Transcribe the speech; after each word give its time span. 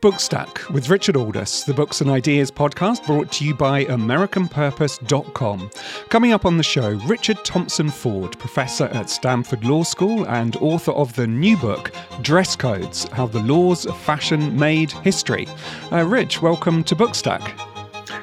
Bookstack 0.00 0.70
with 0.70 0.88
Richard 0.88 1.16
Aldous, 1.16 1.64
the 1.64 1.74
Books 1.74 2.00
and 2.00 2.08
Ideas 2.08 2.50
podcast 2.50 3.04
brought 3.06 3.32
to 3.32 3.44
you 3.44 3.54
by 3.54 3.84
AmericanPurpose.com. 3.86 5.70
Coming 6.08 6.32
up 6.32 6.46
on 6.46 6.56
the 6.56 6.62
show, 6.62 6.90
Richard 7.06 7.44
Thompson 7.44 7.90
Ford, 7.90 8.38
professor 8.38 8.84
at 8.92 9.10
Stanford 9.10 9.64
Law 9.64 9.82
School 9.82 10.24
and 10.28 10.56
author 10.56 10.92
of 10.92 11.14
the 11.16 11.26
new 11.26 11.56
book, 11.56 11.92
Dress 12.22 12.54
Codes 12.54 13.04
How 13.12 13.26
the 13.26 13.40
Laws 13.40 13.86
of 13.86 13.98
Fashion 13.98 14.58
Made 14.58 14.92
History. 14.92 15.46
Uh, 15.90 16.04
Rich, 16.04 16.42
welcome 16.42 16.84
to 16.84 16.94
Bookstack. 16.94 17.52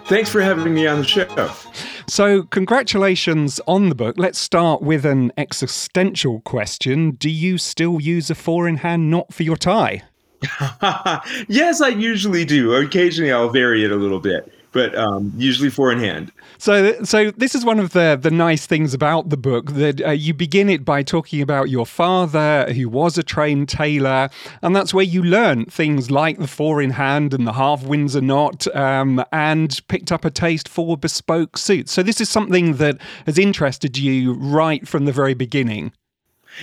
Thanks 0.06 0.30
for 0.30 0.42
having 0.42 0.74
me 0.74 0.88
on 0.88 1.00
the 1.00 1.06
show. 1.06 1.52
So, 2.08 2.44
congratulations 2.44 3.60
on 3.68 3.90
the 3.90 3.96
book. 3.96 4.16
Let's 4.18 4.38
start 4.38 4.82
with 4.82 5.06
an 5.06 5.32
existential 5.38 6.42
question. 6.42 7.12
Do 7.12 7.30
you 7.30 7.58
still 7.58 8.00
use 8.00 8.30
a 8.30 8.36
four 8.36 8.68
in 8.68 8.78
hand 8.78 9.10
knot 9.10 9.34
for 9.34 9.44
your 9.44 9.58
tie? 9.58 10.04
yes, 11.48 11.82
I 11.82 11.90
usually 11.90 12.46
do. 12.46 12.74
Occasionally, 12.76 13.32
I'll 13.32 13.50
vary 13.50 13.84
it 13.84 13.92
a 13.92 13.96
little 13.96 14.20
bit, 14.20 14.52
but 14.72 14.96
um, 14.96 15.32
usually 15.38 15.70
four 15.70 15.92
in 15.92 16.00
hand. 16.00 16.32
So, 16.58 17.04
so 17.04 17.32
this 17.32 17.56
is 17.56 17.66
one 17.66 17.80
of 17.80 17.92
the 17.92 18.18
the 18.22 18.32
nice 18.32 18.66
things 18.66 18.94
about 18.94 19.30
the 19.30 19.38
book 19.38 19.74
that 19.74 20.02
uh, 20.02 20.12
you 20.12 20.34
begin 20.34 20.70
it 20.70 20.86
by 20.86 21.04
talking 21.04 21.42
about 21.42 21.70
your 21.70 21.86
father, 21.86 22.72
who 22.74 22.90
was 22.90 23.18
a 23.18 23.24
trained 23.24 23.70
tailor, 23.70 24.30
and 24.62 24.76
that's 24.76 24.94
where 24.94 25.04
you 25.04 25.24
learn 25.24 25.66
things 25.66 26.12
like 26.12 26.38
the 26.40 26.48
four 26.48 26.82
in 26.82 26.92
hand 26.92 27.34
and 27.34 27.48
the 27.48 27.54
half 27.54 27.84
Windsor 27.84 28.22
knot, 28.22 28.68
um, 28.76 29.24
and 29.32 29.82
picked 29.88 30.12
up 30.12 30.26
a 30.26 30.32
taste 30.32 30.70
for 30.70 30.98
bespoke 30.98 31.58
suits. 31.58 31.92
So, 31.92 32.04
this 32.04 32.22
is 32.22 32.30
something 32.30 32.76
that 32.76 32.98
has 33.26 33.38
interested 33.38 33.98
you 33.98 34.34
right 34.34 34.88
from 34.88 35.06
the 35.06 35.12
very 35.12 35.34
beginning. 35.34 35.92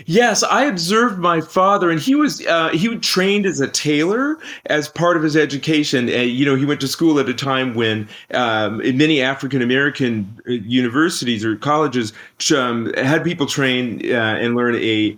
Yes, 0.07 0.43
I 0.43 0.65
observed 0.65 1.19
my 1.19 1.41
father, 1.41 1.91
and 1.91 2.01
he 2.01 2.15
was 2.15 2.45
uh, 2.47 2.71
he 2.71 2.97
trained 2.98 3.47
as 3.47 3.61
a 3.61 3.69
tailor 3.69 4.39
as 4.67 4.89
part 4.89 5.17
of 5.17 5.23
his 5.23 5.37
education. 5.37 6.09
Uh, 6.09 6.19
you 6.19 6.45
know, 6.45 6.55
he 6.55 6.65
went 6.65 6.81
to 6.81 6.89
school 6.89 7.19
at 7.19 7.29
a 7.29 7.35
time 7.35 7.75
when 7.75 8.09
um, 8.33 8.79
many 8.97 9.20
African 9.20 9.63
American 9.63 10.41
uh, 10.48 10.53
universities 10.53 11.45
or 11.45 11.57
colleges 11.57 12.13
um, 12.55 12.93
had 12.95 13.25
people 13.25 13.47
train 13.47 14.01
uh, 14.11 14.39
and 14.41 14.57
learn 14.57 14.77
a 14.77 15.17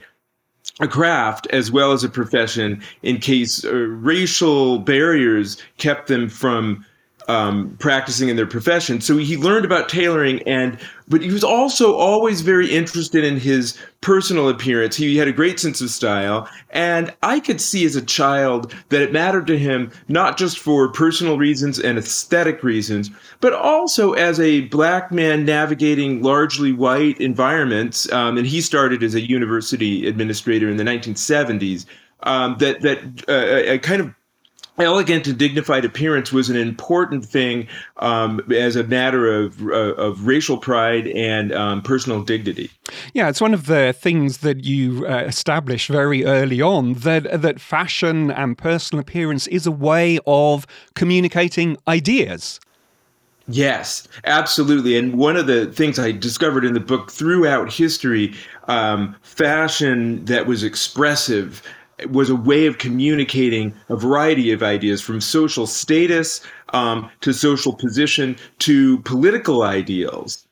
a 0.80 0.88
craft 0.88 1.46
as 1.50 1.70
well 1.70 1.92
as 1.92 2.02
a 2.02 2.08
profession 2.08 2.82
in 3.02 3.18
case 3.18 3.64
uh, 3.64 3.72
racial 3.72 4.78
barriers 4.78 5.62
kept 5.78 6.08
them 6.08 6.28
from 6.28 6.84
um, 7.28 7.76
practicing 7.78 8.28
in 8.28 8.36
their 8.36 8.46
profession. 8.46 9.00
So 9.00 9.16
he 9.16 9.36
learned 9.36 9.64
about 9.64 9.88
tailoring, 9.88 10.42
and 10.42 10.78
but 11.08 11.22
he 11.22 11.30
was 11.30 11.44
also 11.44 11.94
always 11.94 12.40
very 12.40 12.70
interested 12.70 13.24
in 13.24 13.38
his 13.38 13.78
personal 14.00 14.48
appearance. 14.48 14.96
He 14.96 15.16
had 15.16 15.28
a 15.28 15.32
great 15.32 15.60
sense 15.60 15.80
of 15.80 15.90
style, 15.90 16.48
and 16.70 17.14
I 17.22 17.40
could 17.40 17.60
see 17.60 17.84
as 17.84 17.96
a 17.96 18.02
child 18.02 18.74
that 18.90 19.02
it 19.02 19.12
mattered 19.12 19.46
to 19.48 19.58
him 19.58 19.90
not 20.08 20.36
just 20.38 20.58
for 20.58 20.88
personal 20.88 21.38
reasons 21.38 21.78
and 21.78 21.98
aesthetic 21.98 22.62
reasons, 22.62 23.10
but 23.40 23.52
also 23.52 24.12
as 24.12 24.38
a 24.40 24.62
black 24.62 25.10
man 25.10 25.44
navigating 25.44 26.22
largely 26.22 26.72
white 26.72 27.20
environments. 27.20 28.10
Um, 28.12 28.38
and 28.38 28.46
he 28.46 28.60
started 28.60 29.02
as 29.02 29.14
a 29.14 29.20
university 29.20 30.06
administrator 30.06 30.68
in 30.68 30.76
the 30.76 30.84
1970s. 30.84 31.86
Um, 32.22 32.56
that 32.58 32.80
that 32.80 33.28
uh, 33.28 33.76
kind 33.78 34.00
of 34.00 34.14
elegant 34.78 35.26
and 35.26 35.38
dignified 35.38 35.84
appearance 35.84 36.32
was 36.32 36.50
an 36.50 36.56
important 36.56 37.24
thing 37.24 37.68
um, 37.98 38.40
as 38.52 38.76
a 38.76 38.84
matter 38.84 39.32
of, 39.32 39.62
uh, 39.62 39.94
of 39.94 40.26
racial 40.26 40.56
pride 40.56 41.06
and 41.08 41.52
um, 41.52 41.82
personal 41.82 42.22
dignity. 42.22 42.70
Yeah, 43.12 43.28
it's 43.28 43.40
one 43.40 43.54
of 43.54 43.66
the 43.66 43.92
things 43.92 44.38
that 44.38 44.64
you 44.64 45.06
uh, 45.06 45.18
establish 45.18 45.88
very 45.88 46.24
early 46.24 46.60
on 46.60 46.94
that 46.94 47.42
that 47.42 47.60
fashion 47.60 48.30
and 48.30 48.58
personal 48.58 49.00
appearance 49.00 49.46
is 49.46 49.66
a 49.66 49.72
way 49.72 50.18
of 50.26 50.66
communicating 50.94 51.76
ideas. 51.86 52.60
Yes, 53.46 54.08
absolutely. 54.24 54.96
And 54.96 55.18
one 55.18 55.36
of 55.36 55.46
the 55.46 55.66
things 55.66 55.98
I 55.98 56.12
discovered 56.12 56.64
in 56.64 56.72
the 56.72 56.80
book 56.80 57.10
throughout 57.10 57.70
history, 57.70 58.34
um, 58.68 59.14
fashion 59.22 60.24
that 60.24 60.46
was 60.46 60.62
expressive 60.62 61.62
was 62.10 62.30
a 62.30 62.36
way 62.36 62.66
of 62.66 62.78
communicating 62.78 63.74
a 63.88 63.96
variety 63.96 64.52
of 64.52 64.62
ideas 64.62 65.00
from 65.00 65.20
social 65.20 65.66
status 65.66 66.40
um, 66.70 67.10
to 67.20 67.32
social 67.32 67.72
position 67.72 68.36
to 68.60 68.98
political 69.00 69.62
ideals. 69.62 70.43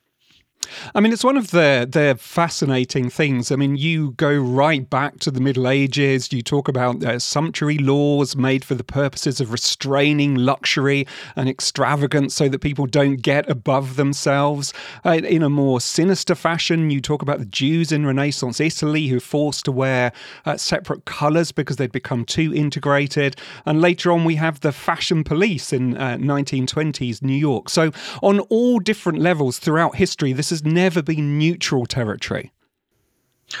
I 0.95 0.99
mean, 0.99 1.13
it's 1.13 1.23
one 1.23 1.37
of 1.37 1.51
the 1.51 1.87
the 1.89 2.15
fascinating 2.19 3.09
things. 3.09 3.51
I 3.51 3.55
mean, 3.55 3.75
you 3.75 4.11
go 4.11 4.33
right 4.33 4.89
back 4.89 5.19
to 5.19 5.31
the 5.31 5.41
Middle 5.41 5.67
Ages. 5.67 6.31
You 6.31 6.41
talk 6.41 6.67
about 6.67 7.03
uh, 7.03 7.19
sumptuary 7.19 7.77
laws 7.77 8.35
made 8.35 8.63
for 8.63 8.75
the 8.75 8.83
purposes 8.83 9.39
of 9.39 9.51
restraining 9.51 10.35
luxury 10.35 11.07
and 11.35 11.49
extravagance, 11.49 12.33
so 12.33 12.47
that 12.49 12.59
people 12.59 12.85
don't 12.85 13.17
get 13.17 13.49
above 13.49 13.95
themselves. 13.95 14.73
Uh, 15.05 15.11
in 15.11 15.43
a 15.43 15.49
more 15.49 15.81
sinister 15.81 16.35
fashion, 16.35 16.89
you 16.89 17.01
talk 17.01 17.21
about 17.21 17.39
the 17.39 17.45
Jews 17.45 17.91
in 17.91 18.05
Renaissance 18.05 18.59
Italy 18.59 19.07
who 19.07 19.15
were 19.15 19.19
forced 19.19 19.65
to 19.65 19.71
wear 19.71 20.11
uh, 20.45 20.57
separate 20.57 21.05
colours 21.05 21.51
because 21.51 21.77
they'd 21.77 21.91
become 21.91 22.25
too 22.25 22.53
integrated. 22.53 23.35
And 23.65 23.81
later 23.81 24.11
on, 24.11 24.25
we 24.25 24.35
have 24.35 24.59
the 24.61 24.71
fashion 24.71 25.23
police 25.23 25.73
in 25.73 25.95
1920s 25.95 27.23
uh, 27.23 27.25
New 27.25 27.33
York. 27.33 27.69
So, 27.69 27.91
on 28.21 28.39
all 28.41 28.79
different 28.79 29.19
levels 29.19 29.59
throughout 29.59 29.95
history, 29.95 30.33
this 30.33 30.51
has 30.53 30.63
never 30.63 31.01
been 31.01 31.39
neutral 31.39 31.87
territory. 31.87 32.53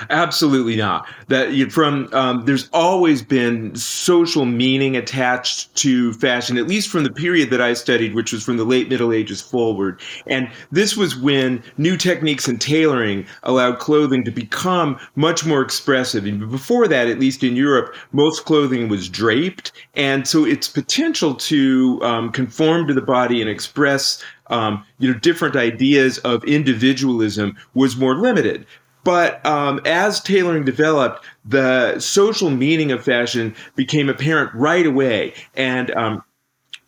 Absolutely 0.09 0.75
not. 0.75 1.07
That 1.27 1.71
from 1.71 2.09
um, 2.13 2.45
there's 2.45 2.69
always 2.73 3.21
been 3.21 3.75
social 3.75 4.45
meaning 4.45 4.97
attached 4.97 5.73
to 5.75 6.13
fashion, 6.13 6.57
at 6.57 6.67
least 6.67 6.89
from 6.89 7.03
the 7.03 7.11
period 7.11 7.49
that 7.51 7.61
I 7.61 7.73
studied, 7.73 8.15
which 8.15 8.33
was 8.33 8.43
from 8.43 8.57
the 8.57 8.63
late 8.63 8.89
Middle 8.89 9.13
Ages 9.13 9.41
forward. 9.41 10.01
And 10.27 10.49
this 10.71 10.97
was 10.97 11.15
when 11.15 11.63
new 11.77 11.97
techniques 11.97 12.47
in 12.47 12.59
tailoring 12.59 13.25
allowed 13.43 13.79
clothing 13.79 14.23
to 14.25 14.31
become 14.31 14.99
much 15.15 15.45
more 15.45 15.61
expressive. 15.61 16.25
And 16.25 16.49
before 16.49 16.87
that, 16.87 17.07
at 17.07 17.19
least 17.19 17.43
in 17.43 17.55
Europe, 17.55 17.95
most 18.11 18.45
clothing 18.45 18.89
was 18.89 19.09
draped, 19.09 19.71
and 19.95 20.27
so 20.27 20.45
its 20.45 20.67
potential 20.67 21.35
to 21.35 21.99
um, 22.03 22.31
conform 22.31 22.87
to 22.87 22.93
the 22.93 23.01
body 23.01 23.41
and 23.41 23.49
express 23.49 24.23
um, 24.47 24.85
you 24.99 25.11
know 25.11 25.19
different 25.19 25.55
ideas 25.55 26.17
of 26.19 26.43
individualism 26.43 27.55
was 27.73 27.95
more 27.95 28.15
limited. 28.15 28.65
But 29.03 29.45
um, 29.45 29.81
as 29.85 30.21
tailoring 30.21 30.65
developed, 30.65 31.25
the 31.45 31.99
social 31.99 32.49
meaning 32.49 32.91
of 32.91 33.03
fashion 33.03 33.55
became 33.75 34.09
apparent 34.09 34.53
right 34.53 34.85
away, 34.85 35.33
and 35.55 35.91
um, 35.91 36.23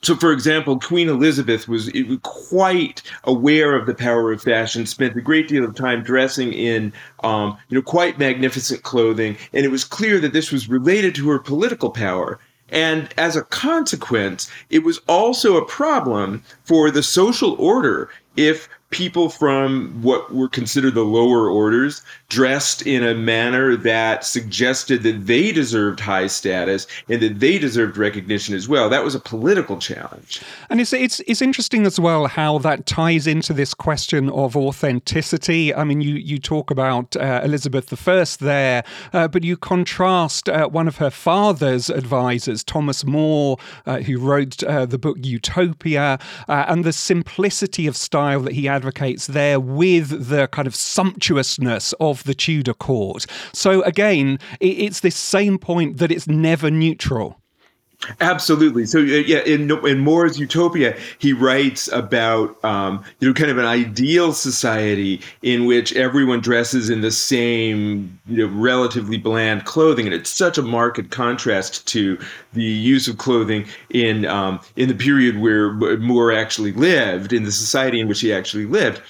so, 0.05 0.15
for 0.15 0.31
example, 0.31 0.79
Queen 0.79 1.09
Elizabeth 1.09 1.67
was 1.67 1.91
quite 2.21 3.01
aware 3.23 3.75
of 3.75 3.87
the 3.87 3.95
power 3.95 4.31
of 4.31 4.43
fashion, 4.43 4.85
spent 4.85 5.17
a 5.17 5.21
great 5.21 5.47
deal 5.47 5.65
of 5.65 5.73
time 5.73 6.03
dressing 6.03 6.53
in, 6.53 6.93
um, 7.23 7.57
you 7.69 7.75
know, 7.75 7.81
quite 7.81 8.19
magnificent 8.19 8.83
clothing, 8.83 9.35
and 9.51 9.65
it 9.65 9.69
was 9.69 9.83
clear 9.83 10.19
that 10.19 10.31
this 10.31 10.51
was 10.51 10.69
related 10.69 11.15
to 11.15 11.29
her 11.29 11.39
political 11.39 11.89
power. 11.89 12.39
And 12.69 13.09
as 13.17 13.35
a 13.35 13.41
consequence, 13.41 14.47
it 14.69 14.83
was 14.83 14.99
also 15.07 15.57
a 15.57 15.65
problem 15.65 16.43
for 16.65 16.91
the 16.91 17.01
social 17.01 17.53
order 17.53 18.09
if 18.35 18.69
people 18.95 19.27
from 19.27 20.01
what 20.01 20.33
were 20.33 20.47
considered 20.47 20.93
the 20.93 21.03
lower 21.03 21.49
orders 21.49 22.01
dressed 22.29 22.85
in 22.87 23.03
a 23.03 23.13
manner 23.13 23.75
that 23.75 24.25
suggested 24.25 25.03
that 25.03 25.27
they 25.27 25.51
deserved 25.51 25.99
high 25.99 26.27
status 26.27 26.87
and 27.07 27.21
that 27.21 27.39
they 27.39 27.57
deserved 27.57 27.97
recognition 27.97 28.55
as 28.55 28.67
well. 28.67 28.89
That 28.89 29.03
was 29.03 29.15
a 29.15 29.19
political 29.19 29.77
challenge. 29.77 30.41
And 30.69 30.81
it's 30.81 30.93
it's 30.93 31.19
it's 31.27 31.41
interesting 31.41 31.85
as 31.85 31.99
well 31.99 32.27
how 32.27 32.57
that 32.59 32.85
ties 32.85 33.27
into 33.27 33.53
this 33.53 33.73
question 33.73 34.29
of 34.29 34.57
authenticity. 34.57 35.73
I 35.73 35.83
mean, 35.83 36.01
you 36.01 36.15
you 36.15 36.39
talk 36.39 36.71
about 36.71 37.15
uh, 37.15 37.41
Elizabeth 37.43 37.93
I 38.07 38.25
there, 38.39 38.83
uh, 39.13 39.27
but 39.27 39.43
you 39.43 39.57
contrast 39.57 40.49
uh, 40.49 40.67
one 40.67 40.87
of 40.87 40.97
her 40.97 41.09
father's 41.09 41.89
advisors, 41.89 42.63
Thomas 42.63 43.05
More, 43.05 43.57
uh, 43.85 43.99
who 43.99 44.17
wrote 44.17 44.63
uh, 44.63 44.85
the 44.85 44.97
book 44.97 45.17
Utopia, 45.21 46.17
uh, 46.47 46.65
and 46.67 46.83
the 46.83 46.93
simplicity 46.93 47.87
of 47.87 47.95
style 47.95 48.41
that 48.41 48.53
he 48.53 48.67
advocates 48.67 49.27
there 49.27 49.59
with 49.59 50.29
the 50.29 50.47
kind 50.47 50.67
of 50.67 50.75
sumptuousness 50.75 51.93
of 51.99 52.14
the 52.23 52.33
Tudor 52.33 52.73
court. 52.73 53.25
So 53.53 53.81
again, 53.83 54.39
it's 54.59 55.01
this 55.01 55.15
same 55.15 55.57
point 55.57 55.97
that 55.97 56.11
it's 56.11 56.27
never 56.27 56.71
neutral. 56.71 57.39
Absolutely. 58.19 58.85
So 58.85 58.99
yeah, 58.99 59.39
in 59.39 59.71
in 59.85 59.99
More's 59.99 60.39
Utopia, 60.39 60.95
he 61.17 61.33
writes 61.33 61.87
about 61.91 62.63
um, 62.63 63.03
you 63.19 63.27
know 63.27 63.33
kind 63.33 63.49
of 63.49 63.57
an 63.57 63.65
ideal 63.65 64.33
society 64.33 65.21
in 65.41 65.65
which 65.65 65.93
everyone 65.95 66.39
dresses 66.39 66.89
in 66.89 67.01
the 67.01 67.11
same 67.11 68.19
you 68.27 68.45
know 68.45 68.53
relatively 68.53 69.17
bland 69.17 69.65
clothing, 69.65 70.05
and 70.05 70.13
it's 70.13 70.29
such 70.29 70.57
a 70.57 70.61
marked 70.61 71.09
contrast 71.09 71.87
to 71.87 72.19
the 72.53 72.63
use 72.63 73.07
of 73.07 73.17
clothing 73.17 73.65
in 73.89 74.25
um, 74.25 74.59
in 74.75 74.87
the 74.87 74.95
period 74.95 75.39
where 75.39 75.73
More 75.97 76.31
actually 76.31 76.73
lived, 76.73 77.33
in 77.33 77.43
the 77.43 77.51
society 77.51 77.99
in 77.99 78.07
which 78.07 78.21
he 78.21 78.33
actually 78.33 78.65
lived. 78.65 79.01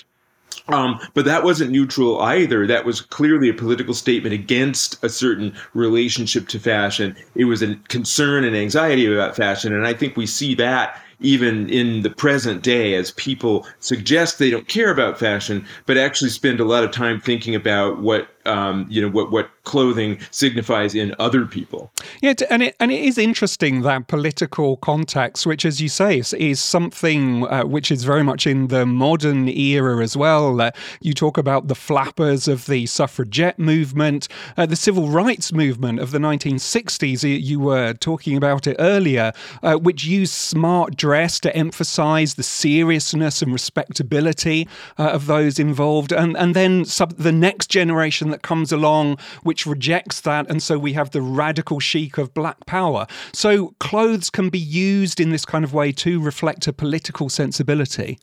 Um, 0.67 1.00
but 1.13 1.25
that 1.25 1.44
wasn't 1.44 1.71
neutral 1.71 2.19
either. 2.21 2.65
That 2.65 2.85
was 2.85 3.01
clearly 3.01 3.50
a 3.50 3.53
political 3.53 3.94
statement 3.94 4.33
against 4.33 5.03
a 5.03 5.09
certain 5.09 5.53
relationship 5.73 6.47
to 6.50 6.59
fashion. 6.59 7.15
It 7.35 7.45
was 7.45 7.62
a 7.62 7.75
concern 7.88 8.44
and 8.44 8.56
anxiety 8.56 9.06
about 9.12 9.35
fashion. 9.35 9.73
And 9.73 9.85
I 9.85 9.94
think 9.94 10.17
we 10.17 10.25
see 10.25 10.56
that 10.56 11.00
even 11.21 11.69
in 11.69 12.01
the 12.01 12.09
present 12.09 12.62
day 12.62 12.95
as 12.95 13.12
people 13.12 13.65
suggest 13.79 14.38
they 14.38 14.50
don't 14.50 14.67
care 14.67 14.91
about 14.91 15.19
fashion, 15.19 15.65
but 15.85 15.97
actually 15.97 16.29
spend 16.29 16.59
a 16.59 16.65
lot 16.65 16.83
of 16.83 16.91
time 16.91 17.21
thinking 17.21 17.56
about 17.56 18.00
what 18.00 18.27
um, 18.45 18.86
you 18.89 19.01
know 19.01 19.09
what 19.09 19.31
what 19.31 19.50
clothing 19.65 20.19
signifies 20.31 20.95
in 20.95 21.13
other 21.19 21.45
people. 21.45 21.92
Yeah, 22.21 22.33
and 22.50 22.63
it 22.63 22.75
and 22.80 22.92
it 22.92 23.03
is 23.03 23.18
interesting 23.18 23.81
that 23.81 24.07
political 24.07 24.77
context, 24.77 25.45
which, 25.45 25.65
as 25.65 25.81
you 25.81 25.89
say, 25.89 26.19
is, 26.19 26.33
is 26.33 26.62
something 26.62 27.45
uh, 27.47 27.65
which 27.65 27.92
is 27.92 28.03
very 28.03 28.24
much 28.24 28.47
in 28.47 28.68
the 28.68 28.86
modern 28.86 29.50
era 29.50 30.01
as 30.01 30.15
well. 30.15 30.62
Uh, 30.62 30.71
you 31.01 31.13
talk 31.13 31.38
about 31.38 31.68
the 31.68 31.75
flappers 31.75 32.47
of 32.47 32.68
the 32.68 32.86
suffragette 32.86 33.59
movement, 33.59 34.27
uh, 34.57 34.65
the 34.65 34.75
civil 34.75 35.09
rights 35.09 35.51
movement 35.51 36.00
of 36.00 36.12
the 36.12 36.19
1960s. 36.19 37.44
You 37.44 37.59
were 37.59 37.94
talking 37.94 38.38
about 38.38 38.68
it 38.68 38.75
earlier, 38.80 39.33
uh, 39.63 39.75
which 39.75 40.06
used 40.06 40.33
smart 40.33 40.95
dress 40.95 41.39
to 41.41 41.56
emphasize 41.56 42.36
the 42.36 42.44
seriousness 42.44 43.41
and 43.41 43.51
respectability 43.51 44.68
uh, 44.98 45.09
of 45.09 45.25
those 45.25 45.59
involved, 45.59 46.12
and 46.12 46.38
and 46.38 46.56
then 46.56 46.86
sub- 46.86 47.18
the 47.18 47.31
next 47.31 47.68
generation 47.68 48.30
that 48.35 48.41
comes 48.41 48.73
along 48.73 49.17
which 49.43 49.65
rejects 49.65 50.21
that. 50.21 50.49
And 50.49 50.61
so 50.61 50.77
we 50.77 50.93
have 50.93 51.11
the 51.11 51.21
radical 51.21 51.79
chic 51.79 52.17
of 52.17 52.33
black 52.33 52.65
power. 52.65 53.07
So 53.31 53.73
clothes 53.79 54.29
can 54.29 54.49
be 54.49 54.59
used 54.59 55.21
in 55.21 55.29
this 55.29 55.45
kind 55.45 55.63
of 55.63 55.73
way 55.73 55.93
to 55.93 56.19
reflect 56.21 56.67
a 56.67 56.73
political 56.73 57.29
sensibility. 57.29 58.19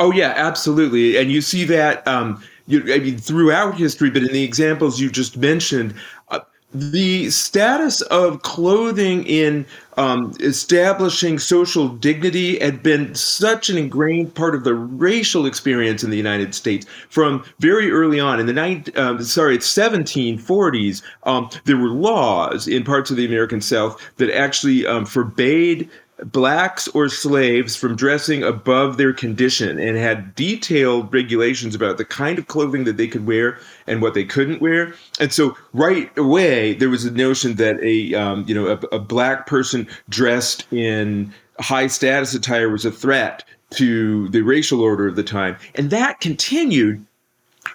Oh, 0.00 0.10
yeah, 0.12 0.32
absolutely. 0.34 1.18
And 1.18 1.30
you 1.30 1.42
see 1.42 1.64
that. 1.64 2.06
Um, 2.08 2.42
you, 2.66 2.80
I 2.94 2.98
mean, 2.98 3.18
throughout 3.18 3.76
history, 3.76 4.08
but 4.08 4.22
in 4.22 4.32
the 4.32 4.42
examples 4.42 4.98
you 4.98 5.10
just 5.10 5.36
mentioned, 5.36 5.94
uh, 6.30 6.40
the 6.74 7.30
status 7.30 8.00
of 8.02 8.42
clothing 8.42 9.24
in 9.26 9.64
um, 9.96 10.34
establishing 10.40 11.38
social 11.38 11.88
dignity 11.88 12.58
had 12.58 12.82
been 12.82 13.14
such 13.14 13.70
an 13.70 13.78
ingrained 13.78 14.34
part 14.34 14.56
of 14.56 14.64
the 14.64 14.74
racial 14.74 15.46
experience 15.46 16.02
in 16.02 16.10
the 16.10 16.16
United 16.16 16.52
States 16.52 16.84
from 17.08 17.44
very 17.60 17.92
early 17.92 18.18
on. 18.18 18.40
In 18.40 18.46
the 18.46 18.52
nine, 18.52 18.84
um, 18.96 19.22
sorry, 19.22 19.58
1740s, 19.58 21.02
um, 21.22 21.48
there 21.64 21.76
were 21.76 21.90
laws 21.90 22.66
in 22.66 22.82
parts 22.82 23.10
of 23.10 23.16
the 23.16 23.24
American 23.24 23.60
South 23.60 24.00
that 24.16 24.36
actually 24.36 24.84
um, 24.84 25.06
forbade 25.06 25.88
blacks 26.26 26.86
or 26.88 27.08
slaves 27.08 27.74
from 27.74 27.96
dressing 27.96 28.42
above 28.42 28.96
their 28.96 29.12
condition 29.12 29.78
and 29.78 29.96
had 29.96 30.34
detailed 30.34 31.12
regulations 31.12 31.74
about 31.74 31.98
the 31.98 32.04
kind 32.04 32.38
of 32.38 32.46
clothing 32.46 32.84
that 32.84 32.96
they 32.96 33.08
could 33.08 33.26
wear 33.26 33.58
and 33.86 34.00
what 34.00 34.14
they 34.14 34.24
couldn't 34.24 34.60
wear. 34.60 34.94
And 35.18 35.32
so 35.32 35.56
right 35.72 36.16
away 36.16 36.74
there 36.74 36.88
was 36.88 37.04
a 37.04 37.10
notion 37.10 37.56
that 37.56 37.80
a 37.82 38.14
um, 38.14 38.44
you 38.46 38.54
know 38.54 38.68
a, 38.68 38.96
a 38.96 38.98
black 38.98 39.46
person 39.46 39.88
dressed 40.08 40.72
in 40.72 41.32
high 41.60 41.86
status 41.86 42.34
attire 42.34 42.68
was 42.68 42.84
a 42.84 42.92
threat 42.92 43.44
to 43.70 44.28
the 44.28 44.42
racial 44.42 44.80
order 44.80 45.08
of 45.08 45.16
the 45.16 45.22
time. 45.22 45.56
And 45.74 45.90
that 45.90 46.20
continued 46.20 47.04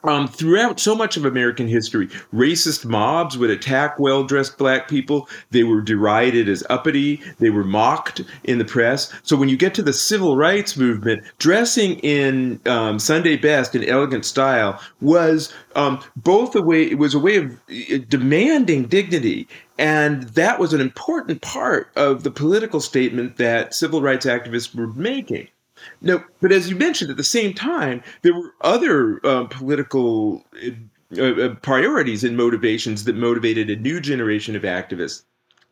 um, 0.04 0.28
throughout 0.28 0.80
so 0.80 0.96
much 0.96 1.18
of 1.18 1.26
American 1.26 1.68
history, 1.68 2.08
racist 2.34 2.86
mobs 2.86 3.38
would 3.38 3.50
attack 3.50 4.00
well 4.00 4.24
dressed 4.24 4.58
black 4.58 4.88
people. 4.88 5.28
They 5.52 5.64
were 5.64 5.82
derided 5.82 6.48
as 6.48 6.64
uppity. 6.70 7.22
They 7.40 7.50
were 7.50 7.64
mocked 7.64 8.22
in 8.44 8.58
the 8.58 8.66
press. 8.66 9.12
So 9.24 9.36
when 9.36 9.50
you 9.50 9.58
get 9.58 9.74
to 9.76 9.84
the 9.84 9.94
civil 9.94 10.38
rights 10.38 10.78
movement, 10.78 11.24
dressing 11.38 12.00
in 12.00 12.62
um, 12.66 13.00
Sunday 13.00 13.38
best 13.38 13.76
in 13.76 13.84
elegant 13.84 14.26
style 14.26 14.80
was 15.02 15.54
um, 15.76 16.00
both 16.16 16.56
a 16.56 16.62
way, 16.62 16.84
it 16.84 16.98
was 16.98 17.14
a 17.14 17.20
way 17.20 17.38
of 17.38 17.52
uh, 17.52 17.98
demanding 18.08 18.86
dignity. 18.86 19.48
And 19.78 20.24
that 20.30 20.60
was 20.60 20.74
an 20.74 20.82
important 20.82 21.42
part 21.42 21.90
of 21.96 22.24
the 22.24 22.32
political 22.32 22.82
statement 22.82 23.38
that 23.38 23.74
civil 23.74 24.02
rights 24.02 24.26
activists 24.26 24.76
were 24.76 24.88
making. 24.88 25.48
No, 26.02 26.24
but 26.42 26.52
as 26.52 26.70
you 26.70 26.76
mentioned, 26.76 27.12
at 27.12 27.18
the 27.18 27.24
same 27.24 27.54
time, 27.54 28.04
there 28.22 28.34
were 28.34 28.54
other 28.62 29.20
uh, 29.26 29.46
political 29.46 30.46
uh, 31.20 31.56
priorities 31.62 32.24
and 32.24 32.38
motivations 32.38 33.04
that 33.06 33.16
motivated 33.16 33.70
a 33.70 33.76
new 33.76 34.00
generation 34.00 34.56
of 34.56 34.64
activists. 34.64 35.24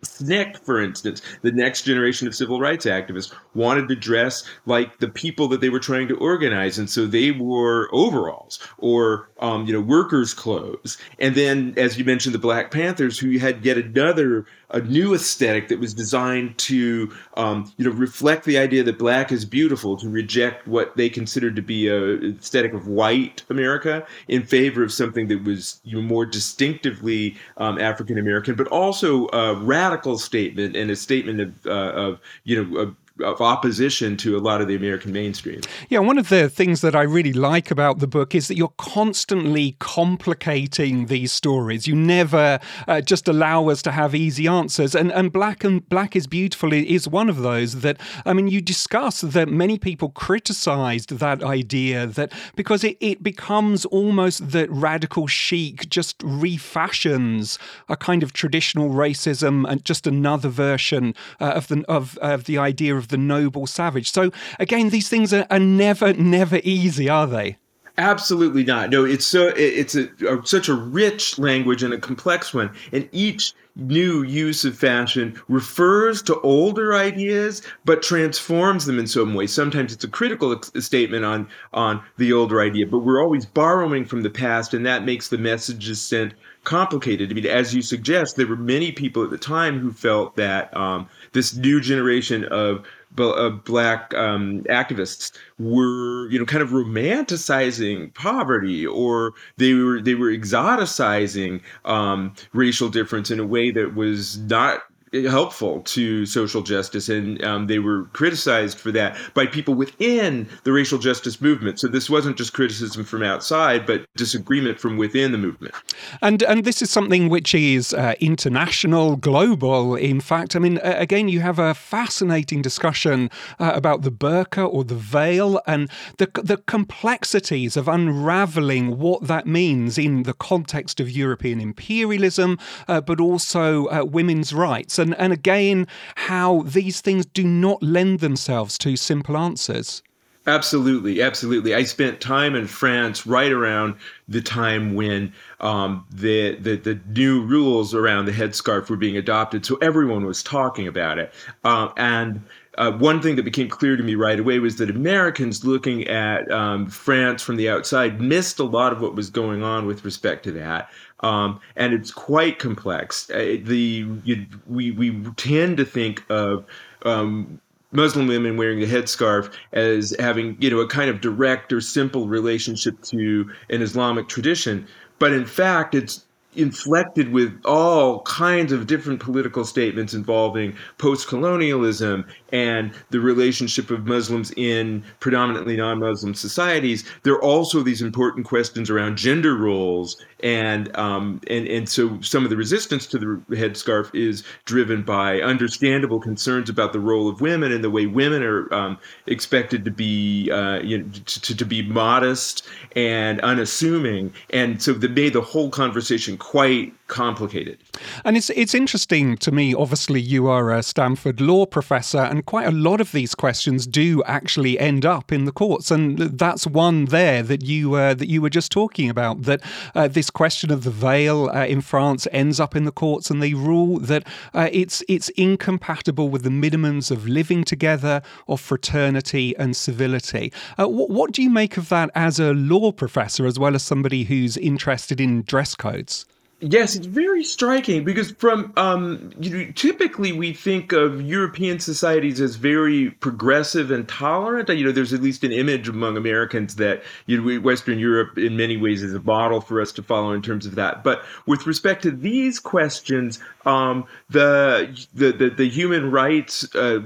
SNCC, 0.03 0.63
for 0.63 0.79
instance, 0.79 1.21
the 1.41 1.51
next 1.51 1.81
generation 1.81 2.27
of 2.27 2.35
civil 2.35 2.59
rights 2.59 2.85
activists, 2.85 3.33
wanted 3.55 3.87
to 3.87 3.95
dress 3.95 4.43
like 4.67 4.99
the 4.99 5.07
people 5.07 5.47
that 5.47 5.59
they 5.59 5.69
were 5.69 5.79
trying 5.79 6.07
to 6.07 6.17
organize, 6.17 6.77
and 6.77 6.89
so 6.89 7.07
they 7.07 7.31
wore 7.31 7.89
overalls 7.91 8.59
or 8.77 9.29
um, 9.39 9.65
you 9.65 9.73
know 9.73 9.81
workers' 9.81 10.35
clothes. 10.35 10.99
And 11.19 11.33
then, 11.33 11.73
as 11.77 11.97
you 11.97 12.05
mentioned, 12.05 12.35
the 12.35 12.39
Black 12.39 12.69
Panthers, 12.69 13.17
who 13.17 13.39
had 13.39 13.65
yet 13.65 13.77
another 13.77 14.45
a 14.71 14.81
new 14.81 15.13
aesthetic 15.13 15.69
that 15.69 15.79
was 15.79 15.93
designed 15.93 16.57
to 16.57 17.13
um, 17.35 17.71
you 17.77 17.85
know 17.85 17.91
reflect 17.91 18.45
the 18.45 18.57
idea 18.57 18.83
that 18.83 18.97
black 18.97 19.31
is 19.31 19.45
beautiful 19.45 19.95
to 19.97 20.09
reject 20.09 20.67
what 20.67 20.95
they 20.97 21.09
considered 21.09 21.55
to 21.55 21.61
be 21.61 21.87
a 21.87 22.15
aesthetic 22.17 22.73
of 22.73 22.87
white 22.87 23.43
America 23.49 24.05
in 24.27 24.43
favor 24.43 24.83
of 24.83 24.91
something 24.91 25.27
that 25.27 25.43
was 25.43 25.79
you 25.83 25.95
know, 25.95 26.01
more 26.01 26.25
distinctively 26.25 27.35
um, 27.57 27.79
African 27.79 28.17
American, 28.17 28.55
but 28.55 28.67
also 28.67 29.27
a 29.29 29.55
radical 29.55 30.17
statement 30.17 30.75
and 30.75 30.91
a 30.91 30.95
statement 30.95 31.39
of, 31.39 31.65
uh, 31.65 31.91
of 31.93 32.19
you 32.43 32.63
know 32.63 32.95
of 33.23 33.41
opposition 33.41 34.17
to 34.17 34.37
a 34.37 34.39
lot 34.39 34.61
of 34.61 34.67
the 34.67 34.75
American 34.75 35.11
mainstream. 35.11 35.61
Yeah, 35.89 35.99
one 35.99 36.17
of 36.17 36.29
the 36.29 36.49
things 36.49 36.81
that 36.81 36.95
I 36.95 37.03
really 37.03 37.33
like 37.33 37.71
about 37.71 37.99
the 37.99 38.07
book 38.07 38.35
is 38.35 38.47
that 38.47 38.57
you're 38.57 38.73
constantly 38.77 39.75
complicating 39.79 41.07
these 41.07 41.31
stories. 41.31 41.87
You 41.87 41.95
never 41.95 42.59
uh, 42.87 43.01
just 43.01 43.27
allow 43.27 43.69
us 43.69 43.81
to 43.83 43.91
have 43.91 44.15
easy 44.15 44.47
answers. 44.47 44.95
And 44.95 45.11
and 45.11 45.31
Black 45.31 45.63
and 45.63 45.87
Black 45.89 46.15
is 46.15 46.27
Beautiful 46.27 46.73
is 46.73 47.07
one 47.07 47.29
of 47.29 47.37
those 47.37 47.81
that 47.81 47.99
I 48.25 48.33
mean 48.33 48.47
you 48.47 48.61
discuss 48.61 49.21
that 49.21 49.47
many 49.47 49.77
people 49.77 50.09
criticized 50.09 51.11
that 51.19 51.43
idea 51.43 52.05
that 52.05 52.31
because 52.55 52.83
it, 52.83 52.97
it 52.99 53.23
becomes 53.23 53.85
almost 53.85 54.51
that 54.51 54.69
radical 54.69 55.27
chic 55.27 55.89
just 55.89 56.21
refashions 56.23 57.57
a 57.89 57.95
kind 57.95 58.23
of 58.23 58.33
traditional 58.33 58.89
racism 58.89 59.69
and 59.69 59.83
just 59.85 60.07
another 60.07 60.49
version 60.49 61.15
uh, 61.39 61.51
of 61.55 61.67
the 61.67 61.83
of, 61.87 62.17
of 62.19 62.45
the 62.45 62.57
idea 62.57 62.95
of 62.95 63.06
the 63.09 63.17
noble 63.17 63.67
savage. 63.67 64.11
So 64.11 64.31
again, 64.59 64.89
these 64.89 65.09
things 65.09 65.33
are, 65.33 65.45
are 65.49 65.59
never, 65.59 66.13
never 66.13 66.59
easy, 66.63 67.09
are 67.09 67.27
they? 67.27 67.57
Absolutely 67.99 68.63
not. 68.63 68.91
No, 68.91 69.05
it's 69.05 69.25
so 69.25 69.51
it's 69.55 69.95
a, 69.95 70.07
a, 70.29 70.45
such 70.45 70.69
a 70.69 70.75
rich 70.75 71.39
language 71.39 71.81
and 71.81 71.95
a 71.95 71.97
complex 71.97 72.53
one, 72.53 72.69
and 72.91 73.09
each 73.11 73.53
new 73.75 74.21
use 74.21 74.65
of 74.65 74.77
fashion 74.77 75.39
refers 75.47 76.21
to 76.23 76.39
older 76.41 76.95
ideas 76.95 77.61
but 77.85 78.01
transforms 78.01 78.85
them 78.85 78.99
in 78.99 79.07
some 79.07 79.33
way. 79.33 79.47
Sometimes 79.47 79.93
it's 79.93 80.03
a 80.03 80.07
critical 80.07 80.61
statement 80.79 81.25
on 81.25 81.47
on 81.73 82.03
the 82.17 82.31
older 82.33 82.61
idea, 82.61 82.85
but 82.85 82.99
we're 82.99 83.21
always 83.21 83.47
borrowing 83.47 84.05
from 84.05 84.21
the 84.21 84.29
past, 84.29 84.75
and 84.75 84.85
that 84.85 85.03
makes 85.03 85.29
the 85.29 85.37
messages 85.39 85.99
sent 85.99 86.35
complicated. 86.65 87.31
I 87.31 87.33
mean, 87.33 87.47
as 87.47 87.73
you 87.73 87.81
suggest, 87.81 88.35
there 88.35 88.45
were 88.45 88.57
many 88.57 88.91
people 88.91 89.23
at 89.23 89.29
the 89.29 89.37
time 89.37 89.79
who 89.79 89.91
felt 89.91 90.35
that 90.35 90.75
um, 90.77 91.07
this 91.31 91.55
new 91.55 91.81
generation 91.81 92.43
of 92.45 92.85
uh, 93.19 93.49
black 93.49 94.13
um, 94.13 94.63
activists 94.63 95.31
were, 95.59 96.29
you 96.29 96.39
know, 96.39 96.45
kind 96.45 96.61
of 96.61 96.69
romanticizing 96.69 98.13
poverty, 98.13 98.85
or 98.85 99.33
they 99.57 99.73
were 99.73 100.01
they 100.01 100.15
were 100.15 100.31
exoticizing 100.31 101.61
um, 101.85 102.33
racial 102.53 102.89
difference 102.89 103.31
in 103.31 103.39
a 103.39 103.45
way 103.45 103.71
that 103.71 103.95
was 103.95 104.37
not 104.39 104.83
helpful 105.13 105.81
to 105.81 106.25
social 106.25 106.61
justice, 106.61 107.09
and 107.09 107.43
um, 107.43 107.67
they 107.67 107.79
were 107.79 108.05
criticized 108.13 108.77
for 108.77 108.91
that 108.91 109.17
by 109.33 109.45
people 109.45 109.73
within 109.73 110.47
the 110.63 110.71
racial 110.71 110.97
justice 110.97 111.41
movement. 111.41 111.79
So 111.79 111.87
this 111.87 112.09
wasn't 112.09 112.37
just 112.37 112.53
criticism 112.53 113.03
from 113.03 113.23
outside, 113.23 113.85
but 113.85 114.05
disagreement 114.15 114.79
from 114.79 114.97
within 114.97 115.31
the 115.31 115.37
movement. 115.37 115.73
And 116.21 116.43
and 116.43 116.63
this 116.63 116.81
is 116.81 116.89
something 116.89 117.29
which 117.29 117.55
is 117.55 117.93
uh, 117.93 118.15
international, 118.19 119.15
global. 119.15 119.95
In 119.95 120.19
fact, 120.19 120.55
I 120.55 120.59
mean, 120.59 120.79
again, 120.83 121.29
you 121.29 121.39
have 121.41 121.59
a 121.59 121.73
fascinating 121.73 122.61
discussion 122.61 123.29
uh, 123.59 123.71
about 123.73 124.01
the 124.01 124.11
burqa 124.11 124.71
or 124.71 124.83
the 124.83 124.95
veil 124.95 125.61
and 125.65 125.89
the 126.17 126.29
the 126.43 126.57
complexities 126.57 127.77
of 127.77 127.87
unraveling 127.87 128.97
what 128.97 129.27
that 129.27 129.47
means 129.47 129.97
in 129.97 130.23
the 130.23 130.33
context 130.33 130.99
of 130.99 131.09
European 131.09 131.61
imperialism, 131.61 132.57
uh, 132.87 133.01
but 133.01 133.19
also 133.19 133.85
uh, 133.87 134.03
women's 134.03 134.53
rights 134.53 134.96
and, 134.99 135.15
and 135.15 135.33
again, 135.33 135.87
how 136.15 136.63
these 136.63 137.01
things 137.01 137.25
do 137.25 137.43
not 137.43 137.81
lend 137.81 138.19
themselves 138.19 138.77
to 138.79 138.95
simple 138.95 139.37
answers. 139.37 140.01
Absolutely, 140.47 141.21
absolutely. 141.21 141.75
I 141.75 141.83
spent 141.83 142.21
time 142.21 142.55
in 142.55 142.67
France 142.67 143.27
right 143.27 143.51
around 143.51 143.95
the 144.29 144.41
time 144.41 144.95
when 144.95 145.33
um, 145.59 146.05
the, 146.09 146.55
the, 146.55 146.77
the 146.77 146.97
new 147.09 147.43
rules 147.43 147.93
around 147.93 148.25
the 148.25 148.31
headscarf 148.31 148.89
were 148.89 148.95
being 148.95 149.17
adopted, 149.17 149.65
so 149.65 149.75
everyone 149.81 150.25
was 150.25 150.41
talking 150.41 150.87
about 150.87 151.19
it. 151.19 151.33
Um, 151.65 151.91
and 151.97 152.41
uh, 152.77 152.91
one 152.91 153.21
thing 153.21 153.35
that 153.35 153.43
became 153.43 153.67
clear 153.67 153.97
to 153.97 154.03
me 154.03 154.15
right 154.15 154.39
away 154.39 154.59
was 154.59 154.77
that 154.77 154.89
Americans 154.89 155.65
looking 155.65 156.07
at 156.07 156.49
um, 156.49 156.87
France 156.87 157.41
from 157.41 157.57
the 157.57 157.67
outside 157.67 158.21
missed 158.21 158.59
a 158.59 158.63
lot 158.63 158.93
of 158.93 159.01
what 159.01 159.15
was 159.15 159.29
going 159.29 159.63
on 159.63 159.85
with 159.85 160.05
respect 160.05 160.43
to 160.45 160.51
that. 160.53 160.89
Um, 161.21 161.59
and 161.75 161.93
it's 161.93 162.11
quite 162.11 162.59
complex. 162.59 163.29
Uh, 163.29 163.57
the 163.63 164.05
you, 164.23 164.45
we 164.67 164.91
we 164.91 165.11
tend 165.35 165.77
to 165.77 165.85
think 165.85 166.23
of 166.29 166.65
um, 167.05 167.59
Muslim 167.91 168.27
women 168.27 168.57
wearing 168.57 168.79
the 168.79 168.85
headscarf 168.85 169.51
as 169.73 170.15
having 170.19 170.57
you 170.59 170.69
know 170.69 170.79
a 170.79 170.87
kind 170.87 171.09
of 171.09 171.21
direct 171.21 171.73
or 171.73 171.81
simple 171.81 172.27
relationship 172.27 173.01
to 173.03 173.49
an 173.69 173.81
Islamic 173.81 174.27
tradition, 174.27 174.87
but 175.17 175.33
in 175.33 175.45
fact 175.45 175.95
it's 175.95 176.26
inflected 176.57 177.31
with 177.31 177.59
all 177.65 178.21
kinds 178.23 178.71
of 178.71 178.87
different 178.87 179.19
political 179.19 179.63
statements 179.63 180.13
involving 180.13 180.75
post 180.97 181.27
colonialism 181.27 182.25
and 182.51 182.93
the 183.09 183.19
relationship 183.19 183.91
of 183.91 184.05
Muslims 184.05 184.51
in 184.57 185.03
predominantly 185.19 185.77
non 185.77 185.99
Muslim 185.99 186.33
societies. 186.33 187.03
There 187.23 187.33
are 187.33 187.43
also 187.43 187.81
these 187.81 188.01
important 188.01 188.45
questions 188.45 188.89
around 188.89 189.17
gender 189.17 189.55
roles. 189.55 190.17
And, 190.43 190.95
um, 190.95 191.41
and, 191.47 191.67
and 191.67 191.89
so 191.89 192.19
some 192.21 192.43
of 192.43 192.49
the 192.49 192.57
resistance 192.57 193.07
to 193.07 193.17
the 193.17 193.55
headscarf 193.55 194.13
is 194.13 194.43
driven 194.65 195.03
by 195.03 195.41
understandable 195.41 196.19
concerns 196.19 196.69
about 196.69 196.93
the 196.93 196.99
role 196.99 197.27
of 197.27 197.41
women 197.41 197.71
and 197.71 197.83
the 197.83 197.89
way 197.89 198.05
women 198.05 198.43
are 198.43 198.71
um, 198.73 198.99
expected 199.25 199.83
to 199.85 199.91
be 199.91 200.51
uh, 200.51 200.79
you 200.81 200.99
know, 200.99 201.09
to, 201.25 201.55
to 201.55 201.65
be 201.65 201.81
modest 201.81 202.67
and 202.95 203.41
unassuming. 203.41 204.33
And 204.51 204.81
so 204.81 204.93
they 204.93 205.07
made 205.07 205.33
the 205.33 205.41
whole 205.41 205.69
conversation 205.69 206.37
quite 206.51 206.93
complicated. 207.07 207.77
And 208.23 208.37
it's 208.37 208.49
it's 208.51 208.73
interesting 208.73 209.35
to 209.37 209.51
me. 209.51 209.73
Obviously, 209.73 210.21
you 210.21 210.47
are 210.47 210.71
a 210.71 210.81
Stanford 210.81 211.41
law 211.41 211.65
professor, 211.65 212.19
and 212.19 212.45
quite 212.45 212.67
a 212.67 212.71
lot 212.71 213.01
of 213.01 213.11
these 213.11 213.35
questions 213.35 213.85
do 213.85 214.23
actually 214.23 214.79
end 214.79 215.05
up 215.05 215.33
in 215.33 215.43
the 215.43 215.51
courts. 215.51 215.91
And 215.91 216.17
that's 216.17 216.65
one 216.65 217.05
there 217.05 217.43
that 217.43 217.65
you 217.65 217.95
uh, 217.95 218.13
that 218.13 218.29
you 218.29 218.41
were 218.41 218.49
just 218.49 218.71
talking 218.71 219.09
about. 219.09 219.41
That 219.41 219.61
uh, 219.93 220.07
this 220.07 220.29
question 220.29 220.71
of 220.71 220.85
the 220.85 220.89
veil 220.89 221.49
uh, 221.49 221.65
in 221.65 221.81
France 221.81 222.27
ends 222.31 222.61
up 222.61 222.77
in 222.77 222.85
the 222.85 222.93
courts, 222.93 223.29
and 223.29 223.43
they 223.43 223.53
rule 223.53 223.99
that 223.99 224.23
uh, 224.53 224.69
it's 224.71 225.03
it's 225.09 225.27
incompatible 225.29 226.29
with 226.29 226.43
the 226.43 226.49
minimums 226.49 227.11
of 227.11 227.27
living 227.27 227.65
together, 227.65 228.21
of 228.47 228.61
fraternity 228.61 229.53
and 229.57 229.75
civility. 229.75 230.53
Uh, 230.79 230.87
what, 230.87 231.09
what 231.09 231.33
do 231.33 231.43
you 231.43 231.49
make 231.49 231.75
of 231.75 231.89
that 231.89 232.09
as 232.15 232.39
a 232.39 232.53
law 232.53 232.93
professor, 232.93 233.45
as 233.45 233.59
well 233.59 233.75
as 233.75 233.83
somebody 233.83 234.23
who's 234.23 234.55
interested 234.55 235.19
in 235.19 235.41
dress 235.43 235.75
codes? 235.75 236.25
Yes, 236.59 236.95
it's 236.95 237.05
very 237.05 237.43
striking 237.43 238.03
because 238.03 238.31
from 238.31 238.73
um, 238.77 239.31
you 239.39 239.49
know, 239.55 239.71
typically 239.75 240.31
we 240.31 240.53
think 240.53 240.91
of 240.91 241.21
European 241.21 241.79
societies 241.79 242.41
as 242.41 242.55
very 242.55 243.11
progressive 243.11 243.91
and 243.91 244.09
tolerant. 244.09 244.67
You 244.69 244.85
know, 244.85 244.91
there's 244.91 245.13
at 245.13 245.21
least 245.21 245.43
an 245.43 245.51
image 245.51 245.87
among 245.87 246.17
Americans 246.17 246.77
that 246.77 247.03
you 247.27 247.39
know, 247.39 247.59
Western 247.59 247.99
Europe, 247.99 248.39
in 248.39 248.57
many 248.57 248.75
ways, 248.75 249.03
is 249.03 249.13
a 249.13 249.19
model 249.19 249.61
for 249.61 249.79
us 249.79 249.91
to 249.93 250.03
follow 250.03 250.31
in 250.31 250.41
terms 250.41 250.65
of 250.65 250.73
that. 250.75 251.03
But 251.03 251.23
with 251.45 251.67
respect 251.67 252.01
to 252.03 252.11
these 252.11 252.59
questions, 252.59 253.39
um, 253.67 254.07
the, 254.31 255.07
the, 255.13 255.31
the 255.31 255.49
the 255.51 255.69
human 255.69 256.09
rights. 256.09 256.73
Uh, 256.75 257.01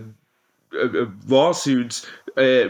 lawsuits 1.27 2.07
uh, 2.37 2.69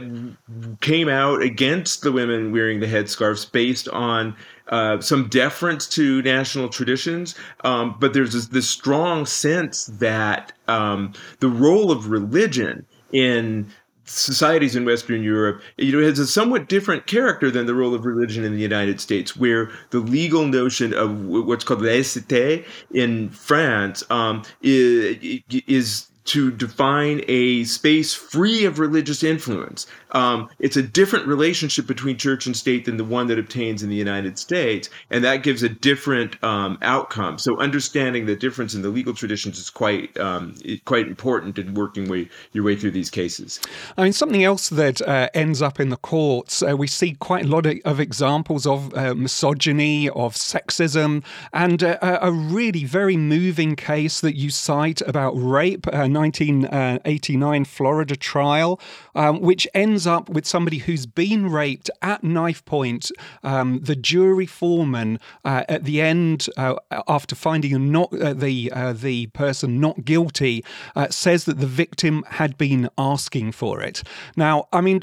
came 0.82 1.08
out 1.08 1.44
against 1.44 2.02
the 2.02 2.12
women 2.12 2.52
wearing 2.52 2.80
the 2.80 2.88
headscarves 2.88 3.52
based 3.52 3.88
on 3.90 4.36
uh, 4.72 5.02
some 5.02 5.28
deference 5.28 5.86
to 5.86 6.22
national 6.22 6.70
traditions, 6.70 7.36
um, 7.64 7.96
but 8.00 8.14
there's 8.14 8.34
this, 8.34 8.48
this, 8.48 8.70
strong 8.70 9.26
sense 9.26 9.86
that 9.86 10.54
um, 10.68 11.14
the 11.40 11.50
role 11.50 11.92
of 11.92 12.10
religion 12.10 12.86
in 13.12 13.70
societies 14.06 14.76
in 14.76 14.86
Western 14.86 15.24
Europe, 15.24 15.62
you 15.78 15.92
know, 15.92 16.06
has 16.06 16.20
a 16.20 16.28
somewhat 16.28 16.68
different 16.68 17.08
character 17.08 17.52
than 17.52 17.66
the 17.66 17.74
role 17.74 17.94
of 17.94 18.06
religion 18.06 18.44
in 18.44 18.54
the 18.54 18.62
United 18.62 19.00
States, 19.00 19.36
where 19.36 19.70
the 19.92 20.00
legal 20.00 20.46
notion 20.46 20.94
of 20.94 21.26
what's 21.26 21.64
called 21.64 21.82
laïcité 21.82 22.66
in 22.94 23.30
France 23.30 24.04
um, 24.10 24.44
is, 24.62 25.42
is 25.68 26.08
to 26.26 26.52
define 26.52 27.24
a 27.28 27.64
space 27.64 28.14
free 28.14 28.66
of 28.66 28.80
religious 28.80 29.24
influence. 29.24 29.88
Um, 30.12 30.50
it's 30.60 30.78
a 30.78 30.84
different 30.84 31.26
relationship 31.26 31.88
between 31.88 32.18
church 32.18 32.46
and 32.46 32.56
state 32.56 32.86
than 32.86 32.98
the 32.98 33.04
one 33.04 33.28
that 33.28 33.40
obtains 33.40 33.82
in 33.82 33.90
the 33.90 33.96
United 33.96 34.38
States, 34.38 34.90
and 35.10 35.24
that 35.24 35.44
gives 35.44 35.64
a 35.64 35.70
different 35.70 36.42
um, 36.44 36.78
outcome. 36.82 37.38
So, 37.38 37.58
understanding 37.60 38.26
the 38.26 38.36
difference 38.36 38.74
in 38.74 38.82
the 38.82 38.90
legal 38.90 39.14
traditions 39.14 39.58
is 39.58 39.70
quite 39.70 40.18
um, 40.20 40.56
quite 40.86 41.08
important 41.08 41.58
in 41.58 41.74
working 41.74 42.10
way, 42.10 42.30
your 42.52 42.64
way 42.64 42.76
through 42.76 42.92
these 42.92 43.10
cases. 43.10 43.60
I 43.98 44.04
mean, 44.04 44.14
something 44.14 44.44
else 44.44 44.70
that 44.70 45.02
uh, 45.02 45.30
ends 45.34 45.62
up 45.62 45.80
in 45.80 45.90
the 45.90 45.98
courts, 45.98 46.62
uh, 46.62 46.76
we 46.76 46.88
see 46.88 47.14
quite 47.14 47.46
a 47.46 47.48
lot 47.48 47.66
of, 47.66 47.78
of 47.86 48.00
examples 48.00 48.68
of 48.68 48.94
uh, 48.96 49.16
misogyny, 49.16 50.10
of 50.10 50.36
sexism, 50.36 51.24
and 51.54 51.84
uh, 51.84 51.98
a 52.22 52.32
really 52.32 52.84
very 52.84 53.18
moving 53.18 53.76
case 53.76 54.20
that 54.22 54.36
you 54.36 54.50
cite 54.50 55.02
about 55.02 55.32
rape. 55.32 55.88
Uh, 55.88 56.08
1989 56.14 57.66
Florida 57.66 58.16
trial, 58.16 58.80
um, 59.16 59.42
which 59.42 59.68
ends 59.74 60.08
up 60.08 60.30
with 60.30 60.46
somebody 60.46 60.80
who's 60.80 61.06
been 61.06 61.50
raped 61.50 61.90
at 62.02 62.24
knife 62.24 62.64
point. 62.66 63.12
Um, 63.44 63.80
the 63.82 63.96
jury 63.96 64.46
foreman 64.46 65.20
uh, 65.46 65.64
at 65.70 65.84
the 65.84 66.02
end, 66.02 66.48
uh, 66.58 66.76
after 67.08 67.36
finding 67.36 67.92
not 67.92 68.14
uh, 68.14 68.34
the 68.34 68.72
uh, 68.74 68.94
the 68.94 69.28
person 69.28 69.80
not 69.80 70.06
guilty, 70.06 70.64
uh, 70.96 71.10
says 71.10 71.46
that 71.46 71.60
the 71.60 71.68
victim 71.68 72.24
had 72.30 72.58
been 72.58 72.90
asking 72.98 73.52
for 73.52 73.82
it. 73.82 74.04
Now, 74.36 74.68
I 74.74 74.82
mean, 74.82 75.00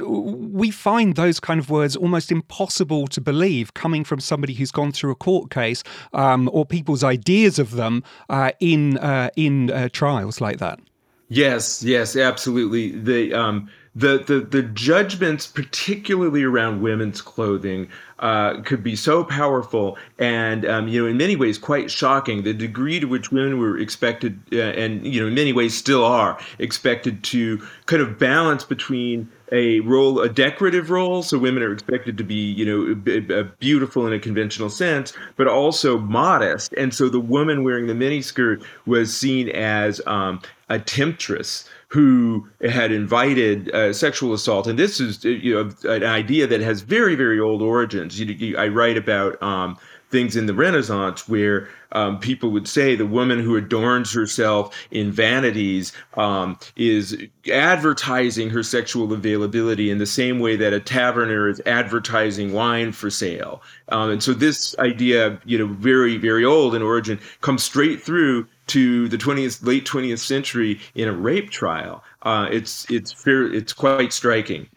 we 0.53 0.71
find 0.71 1.15
those 1.17 1.41
kind 1.41 1.61
of 1.61 1.71
words 1.71 1.97
almost 1.97 2.31
impossible 2.31 3.07
to 3.09 3.21
believe 3.21 3.75
coming 3.75 4.05
from 4.05 4.21
somebody 4.21 4.55
who's 4.55 4.71
gone 4.71 4.93
through 4.93 5.13
a 5.13 5.17
court 5.17 5.51
case 5.51 5.83
um, 6.13 6.51
or 6.53 6.65
people's 6.65 7.05
ideas 7.05 7.59
of 7.59 7.73
them 7.73 8.03
uh, 8.29 8.53
in 8.61 8.99
in 9.37 9.91
trials 9.93 10.41
like 10.41 10.59
that. 10.59 10.79
Yes, 11.29 11.83
yes, 11.83 12.17
absolutely. 12.17 12.93
The 12.93 13.35
um, 13.35 13.69
the 13.95 14.25
the 14.27 14.41
the 14.41 14.63
judgments, 14.63 15.47
particularly 15.47 16.43
around 16.43 16.81
women's 16.81 17.21
clothing, 17.21 17.89
uh, 18.21 18.63
could 18.63 18.83
be 18.83 18.97
so 18.97 19.25
powerful 19.25 19.99
and 20.19 20.65
um, 20.65 20.89
you 20.89 21.03
know 21.03 21.07
in 21.09 21.19
many 21.19 21.37
ways 21.37 21.59
quite 21.59 21.91
shocking. 21.91 22.45
The 22.45 22.55
degree 22.55 22.99
to 23.01 23.07
which 23.07 23.31
women 23.31 23.59
were 23.59 23.77
expected, 23.79 24.41
uh, 24.53 24.57
and 24.57 25.07
you 25.07 25.21
know 25.21 25.27
in 25.27 25.35
many 25.35 25.53
ways 25.53 25.77
still 25.77 26.03
are 26.03 26.39
expected 26.59 27.23
to 27.25 27.59
kind 27.85 28.01
of 28.01 28.19
balance 28.19 28.65
between 28.65 29.29
a 29.53 29.81
role, 29.81 30.21
a 30.21 30.29
decorative 30.29 30.89
role. 30.89 31.23
So 31.23 31.39
women 31.39 31.63
are 31.63 31.73
expected 31.73 32.17
to 32.19 32.25
be, 32.25 32.35
you 32.35 32.65
know, 32.65 33.47
beautiful 33.59 34.07
in 34.07 34.13
a 34.13 34.19
conventional 34.19 34.71
sense, 34.71 35.13
but 35.37 35.49
also 35.49 35.99
modest. 35.99 36.73
And 36.75 36.95
so 36.95 37.09
the 37.09 37.21
woman 37.21 37.65
wearing 37.65 37.87
the 37.87 37.95
miniskirt 37.95 38.63
was 38.87 39.17
seen 39.17 39.49
as 39.51 40.01
um, 40.07 40.41
a 40.69 40.79
temptress 40.79 41.69
who 41.89 42.47
had 42.61 42.93
invited 42.93 43.75
uh, 43.75 43.93
sexual 43.93 44.35
assault. 44.35 44.67
And 44.67 44.79
this 44.79 45.01
is, 45.01 45.25
uh, 45.25 45.29
you 45.29 45.55
know, 45.55 45.91
an 45.91 46.05
idea 46.05 46.47
that 46.47 46.61
has 46.61 46.83
very, 46.83 47.15
very 47.15 47.41
old 47.41 47.63
origins. 47.63 48.21
You, 48.21 48.27
you, 48.27 48.57
I 48.59 48.69
write 48.69 48.99
about 48.99 49.43
um, 49.43 49.79
things 50.11 50.37
in 50.37 50.47
the 50.47 50.55
Renaissance 50.55 51.29
where 51.29 51.69
um, 51.93 52.19
people 52.19 52.51
would 52.51 52.69
say 52.69 52.95
the 52.95 53.07
woman 53.07 53.41
who 53.41 53.57
adorns 53.57 54.13
herself 54.13 54.77
in 54.91 55.11
vanities 55.11 55.93
um, 56.15 56.59
is 56.77 57.17
advertising 57.51 58.51
her 58.51 58.63
sexual 58.63 59.13
availability 59.13 59.91
in 59.91 59.99
the 59.99 60.07
same 60.07 60.39
way 60.39 60.57
that 60.57 60.73
a 60.73 60.81
taverner 60.81 61.49
is 61.49 61.63
advertising 61.67 62.53
wine 62.53 62.93
for 62.93 63.11
sale. 63.11 63.63
Um, 63.89 64.11
and 64.11 64.23
so 64.23 64.35
this 64.35 64.77
idea, 64.79 65.41
you 65.45 65.59
know, 65.59 65.67
very, 65.75 66.17
very 66.17 66.45
old 66.45 66.75
in 66.75 66.83
origin, 66.83 67.19
comes 67.41 67.63
straight 67.63 68.03
through 68.03 68.47
to 68.69 69.09
the 69.09 69.17
20th, 69.17 69.65
late 69.67 69.87
20th 69.87 70.19
century 70.19 70.81
in 70.95 71.09
a 71.09 71.13
rape 71.13 71.51
trial. 71.51 72.05
Uh, 72.23 72.49
it's 72.51 72.91
it's 72.91 73.13
fair, 73.13 73.51
it's 73.53 73.73
quite 73.73 74.13
striking. 74.13 74.69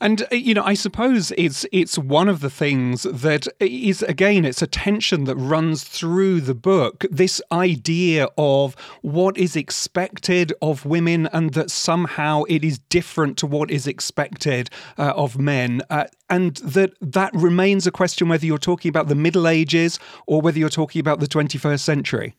And 0.00 0.22
uh, 0.22 0.34
you 0.34 0.54
know, 0.54 0.64
I 0.64 0.74
suppose 0.74 1.32
it's 1.36 1.66
it's 1.72 1.98
one 1.98 2.28
of 2.28 2.40
the 2.40 2.50
things 2.50 3.02
that 3.02 3.46
is 3.60 4.02
again, 4.02 4.44
it's 4.44 4.62
a 4.62 4.66
tension 4.66 5.24
that 5.24 5.36
runs 5.36 5.84
through 5.84 6.40
the 6.42 6.54
book. 6.54 7.04
This 7.10 7.40
idea 7.52 8.28
of 8.36 8.74
what 9.02 9.36
is 9.38 9.56
expected 9.56 10.52
of 10.62 10.84
women, 10.84 11.28
and 11.32 11.54
that 11.54 11.70
somehow 11.70 12.44
it 12.48 12.64
is 12.64 12.78
different 12.90 13.36
to 13.38 13.46
what 13.46 13.70
is 13.70 13.86
expected 13.86 14.70
uh, 14.98 15.12
of 15.16 15.38
men, 15.38 15.82
uh, 15.90 16.04
and 16.28 16.56
that 16.56 16.92
that 17.00 17.34
remains 17.34 17.86
a 17.86 17.90
question 17.90 18.28
whether 18.28 18.46
you're 18.46 18.58
talking 18.58 18.88
about 18.88 19.08
the 19.08 19.14
Middle 19.14 19.48
Ages 19.48 19.98
or 20.26 20.40
whether 20.40 20.58
you're 20.58 20.68
talking 20.68 21.00
about 21.00 21.20
the 21.20 21.26
21st 21.26 21.80
century. 21.80 22.34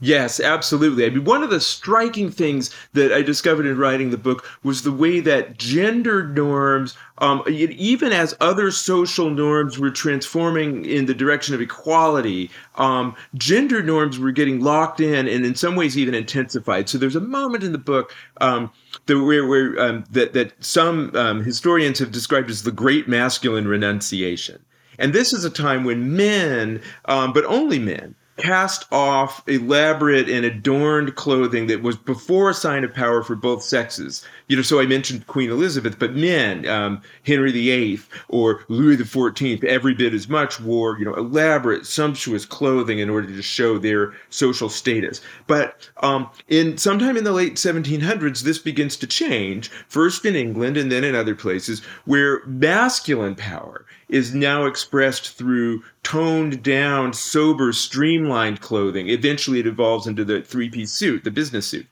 Yes, 0.00 0.40
absolutely. 0.40 1.04
I 1.04 1.10
mean, 1.10 1.24
one 1.24 1.42
of 1.42 1.50
the 1.50 1.60
striking 1.60 2.30
things 2.30 2.74
that 2.94 3.12
I 3.12 3.22
discovered 3.22 3.66
in 3.66 3.78
writing 3.78 4.10
the 4.10 4.18
book 4.18 4.46
was 4.62 4.82
the 4.82 4.92
way 4.92 5.20
that 5.20 5.58
gender 5.58 6.26
norms, 6.26 6.96
um, 7.18 7.42
even 7.46 8.12
as 8.12 8.34
other 8.40 8.70
social 8.70 9.30
norms 9.30 9.78
were 9.78 9.90
transforming 9.90 10.84
in 10.84 11.06
the 11.06 11.14
direction 11.14 11.54
of 11.54 11.60
equality, 11.60 12.50
um, 12.76 13.14
gender 13.34 13.82
norms 13.82 14.18
were 14.18 14.32
getting 14.32 14.60
locked 14.60 15.00
in 15.00 15.28
and 15.28 15.44
in 15.44 15.54
some 15.54 15.76
ways 15.76 15.96
even 15.96 16.14
intensified. 16.14 16.88
So 16.88 16.98
there's 16.98 17.16
a 17.16 17.20
moment 17.20 17.62
in 17.62 17.72
the 17.72 17.78
book 17.78 18.14
um, 18.40 18.72
that, 19.06 19.18
where, 19.22 19.78
um, 19.78 20.04
that, 20.10 20.32
that 20.32 20.52
some 20.64 21.14
um, 21.14 21.44
historians 21.44 21.98
have 22.00 22.12
described 22.12 22.50
as 22.50 22.62
the 22.62 22.72
great 22.72 23.08
masculine 23.08 23.68
renunciation. 23.68 24.64
And 24.98 25.12
this 25.12 25.32
is 25.32 25.44
a 25.44 25.50
time 25.50 25.84
when 25.84 26.16
men, 26.16 26.80
um, 27.04 27.32
but 27.32 27.44
only 27.44 27.78
men, 27.78 28.14
cast 28.36 28.90
off 28.92 29.42
elaborate 29.48 30.28
and 30.28 30.44
adorned 30.44 31.14
clothing 31.14 31.66
that 31.68 31.82
was 31.82 31.96
before 31.96 32.50
a 32.50 32.54
sign 32.54 32.84
of 32.84 32.94
power 32.94 33.22
for 33.22 33.34
both 33.34 33.62
sexes. 33.62 34.24
You 34.48 34.56
know, 34.56 34.62
so 34.62 34.80
I 34.80 34.86
mentioned 34.86 35.26
Queen 35.26 35.50
Elizabeth, 35.50 35.98
but 35.98 36.14
men, 36.14 36.68
um, 36.68 37.02
Henry 37.24 37.50
VIII 37.50 38.00
or 38.28 38.64
Louis 38.68 38.96
XIV, 38.96 39.64
every 39.64 39.92
bit 39.92 40.14
as 40.14 40.28
much 40.28 40.60
wore, 40.60 40.98
you 40.98 41.04
know, 41.04 41.14
elaborate, 41.14 41.84
sumptuous 41.84 42.46
clothing 42.46 43.00
in 43.00 43.10
order 43.10 43.26
to 43.26 43.42
show 43.42 43.76
their 43.76 44.14
social 44.30 44.68
status. 44.68 45.20
But 45.48 45.90
um, 46.02 46.30
in 46.48 46.78
sometime 46.78 47.16
in 47.16 47.24
the 47.24 47.32
late 47.32 47.54
1700s, 47.54 48.42
this 48.42 48.58
begins 48.58 48.96
to 48.98 49.06
change, 49.06 49.68
first 49.88 50.24
in 50.24 50.36
England 50.36 50.76
and 50.76 50.92
then 50.92 51.02
in 51.02 51.16
other 51.16 51.34
places, 51.34 51.80
where 52.04 52.44
masculine 52.46 53.34
power 53.34 53.84
is 54.08 54.32
now 54.32 54.66
expressed 54.66 55.36
through 55.36 55.82
toned 56.04 56.62
down, 56.62 57.12
sober, 57.12 57.72
streamlined 57.72 58.60
clothing. 58.60 59.08
Eventually, 59.08 59.58
it 59.58 59.66
evolves 59.66 60.06
into 60.06 60.24
the 60.24 60.40
three 60.42 60.70
piece 60.70 60.92
suit, 60.92 61.24
the 61.24 61.30
business 61.32 61.66
suit. 61.66 61.86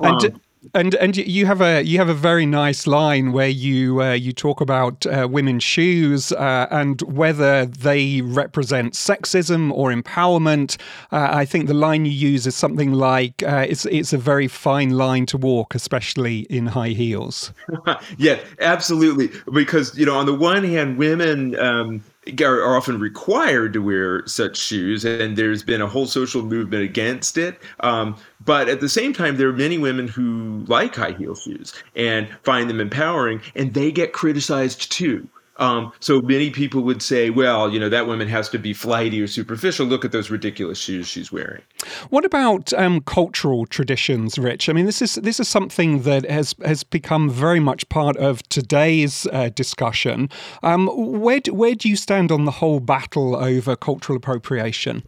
Um, 0.00 0.18
and 0.22 0.40
and 0.74 0.94
and 0.96 1.16
you 1.16 1.46
have 1.46 1.60
a 1.60 1.82
you 1.82 1.98
have 1.98 2.08
a 2.08 2.14
very 2.14 2.46
nice 2.46 2.86
line 2.86 3.32
where 3.32 3.48
you 3.48 4.02
uh, 4.02 4.12
you 4.12 4.32
talk 4.32 4.60
about 4.60 5.04
uh, 5.06 5.28
women's 5.30 5.62
shoes 5.62 6.32
uh, 6.32 6.66
and 6.70 7.02
whether 7.02 7.66
they 7.66 8.20
represent 8.22 8.94
sexism 8.94 9.72
or 9.72 9.92
empowerment. 9.92 10.78
Uh, 11.10 11.28
I 11.30 11.44
think 11.44 11.66
the 11.66 11.74
line 11.74 12.06
you 12.06 12.12
use 12.12 12.46
is 12.46 12.56
something 12.56 12.92
like 12.92 13.42
uh, 13.42 13.66
it's 13.68 13.84
it's 13.86 14.12
a 14.12 14.18
very 14.18 14.48
fine 14.48 14.90
line 14.90 15.26
to 15.26 15.36
walk, 15.36 15.74
especially 15.74 16.40
in 16.50 16.66
high 16.66 16.90
heels. 16.90 17.52
yeah, 18.16 18.40
absolutely. 18.60 19.30
Because 19.52 19.96
you 19.98 20.06
know, 20.06 20.16
on 20.16 20.26
the 20.26 20.34
one 20.34 20.64
hand, 20.64 20.96
women. 20.96 21.58
Um, 21.58 22.02
are 22.40 22.76
often 22.76 23.00
required 23.00 23.72
to 23.72 23.82
wear 23.82 24.26
such 24.26 24.56
shoes, 24.56 25.04
and 25.04 25.36
there's 25.36 25.62
been 25.62 25.80
a 25.80 25.86
whole 25.86 26.06
social 26.06 26.42
movement 26.42 26.84
against 26.84 27.36
it. 27.36 27.60
Um, 27.80 28.16
but 28.44 28.68
at 28.68 28.80
the 28.80 28.88
same 28.88 29.12
time, 29.12 29.36
there 29.36 29.48
are 29.48 29.52
many 29.52 29.78
women 29.78 30.08
who 30.08 30.64
like 30.68 30.94
high 30.94 31.12
heel 31.12 31.34
shoes 31.34 31.74
and 31.96 32.28
find 32.44 32.70
them 32.70 32.80
empowering, 32.80 33.40
and 33.54 33.74
they 33.74 33.90
get 33.90 34.12
criticized 34.12 34.92
too. 34.92 35.28
Um, 35.58 35.92
so 36.00 36.22
many 36.22 36.50
people 36.50 36.80
would 36.82 37.02
say, 37.02 37.28
well, 37.28 37.70
you 37.70 37.78
know, 37.78 37.90
that 37.90 38.06
woman 38.06 38.26
has 38.28 38.48
to 38.50 38.58
be 38.58 38.72
flighty 38.72 39.20
or 39.20 39.26
superficial. 39.26 39.86
Look 39.86 40.04
at 40.04 40.10
those 40.10 40.30
ridiculous 40.30 40.78
shoes 40.78 41.06
she's 41.06 41.30
wearing. 41.30 41.62
What 42.08 42.24
about 42.24 42.72
um, 42.72 43.02
cultural 43.02 43.66
traditions, 43.66 44.38
Rich? 44.38 44.68
I 44.68 44.72
mean, 44.72 44.86
this 44.86 45.02
is 45.02 45.16
this 45.16 45.38
is 45.38 45.48
something 45.48 46.02
that 46.02 46.28
has 46.28 46.54
has 46.64 46.84
become 46.84 47.28
very 47.28 47.60
much 47.60 47.88
part 47.90 48.16
of 48.16 48.42
today's 48.48 49.26
uh, 49.32 49.50
discussion. 49.50 50.30
Um, 50.62 50.88
where 50.94 51.40
do, 51.40 51.52
where 51.52 51.74
do 51.74 51.88
you 51.88 51.96
stand 51.96 52.32
on 52.32 52.44
the 52.46 52.50
whole 52.50 52.80
battle 52.80 53.36
over 53.36 53.76
cultural 53.76 54.16
appropriation? 54.16 55.02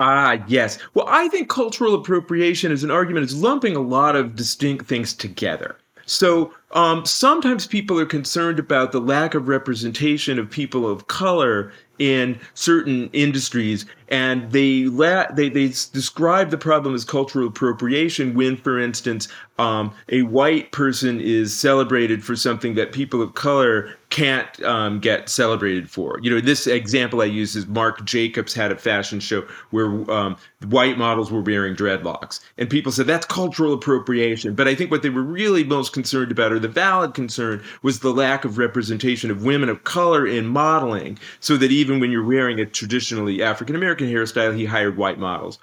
Ah, 0.00 0.42
yes. 0.46 0.78
Well, 0.94 1.06
I 1.08 1.28
think 1.28 1.48
cultural 1.48 1.94
appropriation 1.94 2.70
is 2.70 2.84
an 2.84 2.90
argument 2.90 3.26
is 3.26 3.34
lumping 3.34 3.74
a 3.74 3.80
lot 3.80 4.14
of 4.14 4.36
distinct 4.36 4.86
things 4.86 5.12
together. 5.12 5.76
So 6.08 6.54
um, 6.72 7.04
sometimes 7.04 7.66
people 7.66 8.00
are 8.00 8.06
concerned 8.06 8.58
about 8.58 8.92
the 8.92 9.00
lack 9.00 9.34
of 9.34 9.46
representation 9.46 10.38
of 10.38 10.50
people 10.50 10.90
of 10.90 11.06
color 11.06 11.70
in 11.98 12.40
certain 12.54 13.10
industries, 13.12 13.84
and 14.08 14.50
they 14.52 14.84
la- 14.84 15.30
they 15.32 15.48
they 15.48 15.68
describe 15.68 16.50
the 16.50 16.58
problem 16.58 16.94
as 16.94 17.04
cultural 17.04 17.46
appropriation 17.46 18.34
when, 18.34 18.56
for 18.56 18.78
instance, 18.78 19.28
um, 19.58 19.92
a 20.08 20.22
white 20.22 20.70
person 20.72 21.20
is 21.20 21.56
celebrated 21.56 22.24
for 22.24 22.36
something 22.36 22.74
that 22.74 22.92
people 22.92 23.20
of 23.20 23.34
color 23.34 23.90
can't 24.10 24.62
um, 24.62 25.00
get 25.00 25.28
celebrated 25.28 25.90
for. 25.90 26.18
You 26.22 26.30
know, 26.30 26.40
this 26.40 26.66
example 26.66 27.20
I 27.20 27.26
use 27.26 27.54
is 27.54 27.66
Marc 27.66 28.04
Jacobs 28.04 28.54
had 28.54 28.72
a 28.72 28.76
fashion 28.76 29.20
show 29.20 29.46
where 29.70 29.86
um, 30.10 30.36
white 30.68 30.96
models 30.96 31.30
were 31.30 31.42
wearing 31.42 31.74
dreadlocks, 31.74 32.40
and 32.56 32.70
people 32.70 32.92
said 32.92 33.06
that's 33.06 33.26
cultural 33.26 33.74
appropriation. 33.74 34.54
But 34.54 34.68
I 34.68 34.74
think 34.74 34.90
what 34.90 35.02
they 35.02 35.10
were 35.10 35.22
really 35.22 35.64
most 35.64 35.92
concerned 35.92 36.30
about, 36.30 36.52
or 36.52 36.58
the 36.58 36.68
valid 36.68 37.14
concern, 37.14 37.62
was 37.82 38.00
the 38.00 38.12
lack 38.12 38.44
of 38.44 38.58
representation 38.58 39.30
of 39.30 39.44
women 39.44 39.68
of 39.68 39.84
color 39.84 40.26
in 40.26 40.46
modeling, 40.46 41.18
so 41.40 41.56
that 41.56 41.72
even 41.72 42.00
when 42.00 42.10
you're 42.10 42.24
wearing 42.24 42.60
a 42.60 42.66
traditionally 42.66 43.42
African 43.42 43.76
American 43.76 43.97
hairstyle, 44.06 44.56
he 44.56 44.64
hired 44.64 44.96
white 44.96 45.18
models. 45.18 45.58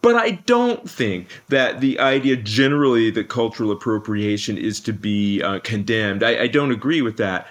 But 0.00 0.14
I 0.14 0.32
don't 0.46 0.88
think 0.88 1.28
that 1.48 1.80
the 1.80 1.98
idea 1.98 2.36
generally 2.36 3.10
that 3.10 3.28
cultural 3.28 3.72
appropriation 3.72 4.56
is 4.56 4.80
to 4.80 4.92
be 4.92 5.42
uh, 5.42 5.58
condemned. 5.60 6.22
I, 6.22 6.42
I, 6.42 6.46
don't 6.46 6.70
agree 6.70 7.02
with 7.02 7.16
that 7.16 7.48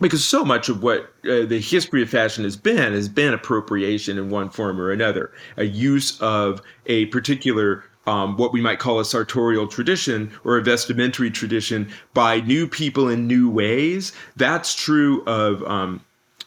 because 0.00 0.24
so 0.24 0.44
much 0.44 0.68
of 0.68 0.82
what 0.82 1.12
uh, 1.24 1.44
the 1.46 1.60
history 1.60 2.00
of 2.00 2.10
fashion 2.10 2.44
has 2.44 2.56
been 2.56 2.92
has 2.92 3.08
been 3.08 3.34
appropriation 3.34 4.18
in 4.18 4.30
one 4.30 4.50
form 4.50 4.80
or 4.80 4.92
another, 4.92 5.32
a 5.56 5.64
use 5.64 6.20
of 6.20 6.62
a 6.86 7.06
particular 7.06 7.84
um, 8.06 8.36
what 8.36 8.52
we 8.52 8.60
might 8.60 8.78
call 8.78 9.00
a 9.00 9.04
sartorial 9.04 9.66
tradition 9.66 10.30
or 10.44 10.58
a 10.58 10.62
vestimentary 10.62 11.30
tradition 11.30 11.90
by 12.12 12.40
new 12.40 12.68
people 12.68 13.08
in 13.08 13.26
new 13.26 13.48
ways. 13.48 14.12
That's 14.36 14.74
true 14.74 15.24
of 15.24 15.62
um, 15.64 16.02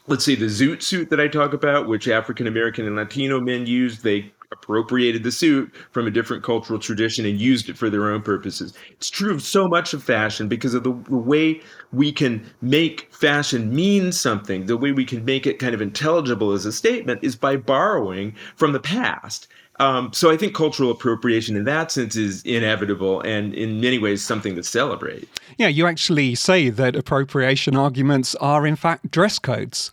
let's 0.08 0.24
say 0.24 0.34
the 0.34 0.46
zoot 0.46 0.82
suit 0.82 1.10
that 1.10 1.20
I 1.20 1.28
talk 1.28 1.52
about, 1.52 1.86
which 1.86 2.08
African 2.08 2.46
American 2.46 2.86
and 2.86 2.96
Latino 2.96 3.40
men 3.40 3.66
used, 3.66 4.02
they 4.02 4.32
appropriated 4.50 5.22
the 5.22 5.30
suit 5.30 5.70
from 5.90 6.06
a 6.06 6.10
different 6.10 6.42
cultural 6.42 6.78
tradition 6.78 7.26
and 7.26 7.38
used 7.38 7.68
it 7.68 7.76
for 7.76 7.90
their 7.90 8.10
own 8.10 8.22
purposes. 8.22 8.72
It's 8.92 9.10
true 9.10 9.32
of 9.32 9.42
so 9.42 9.68
much 9.68 9.92
of 9.92 10.02
fashion 10.02 10.48
because 10.48 10.72
of 10.72 10.84
the, 10.84 10.92
the 11.08 11.16
way 11.16 11.60
we 11.92 12.10
can 12.12 12.44
make 12.62 13.12
fashion 13.12 13.74
mean 13.74 14.10
something, 14.10 14.64
the 14.64 14.76
way 14.76 14.92
we 14.92 15.04
can 15.04 15.24
make 15.24 15.46
it 15.46 15.58
kind 15.58 15.74
of 15.74 15.82
intelligible 15.82 16.52
as 16.52 16.64
a 16.64 16.72
statement 16.72 17.22
is 17.22 17.36
by 17.36 17.56
borrowing 17.56 18.34
from 18.56 18.72
the 18.72 18.80
past. 18.80 19.48
Um, 19.80 20.12
so 20.12 20.30
I 20.30 20.36
think 20.36 20.54
cultural 20.54 20.90
appropriation 20.90 21.54
in 21.54 21.64
that 21.64 21.92
sense 21.92 22.16
is 22.16 22.42
inevitable 22.42 23.20
and 23.20 23.54
in 23.54 23.80
many 23.80 23.98
ways 23.98 24.24
something 24.24 24.56
to 24.56 24.62
celebrate. 24.62 25.28
Yeah, 25.56 25.68
you 25.68 25.86
actually 25.86 26.34
say 26.34 26.68
that 26.70 26.96
appropriation 26.96 27.76
arguments 27.76 28.34
are 28.36 28.66
in 28.66 28.76
fact 28.76 29.10
dress 29.10 29.38
codes. 29.38 29.92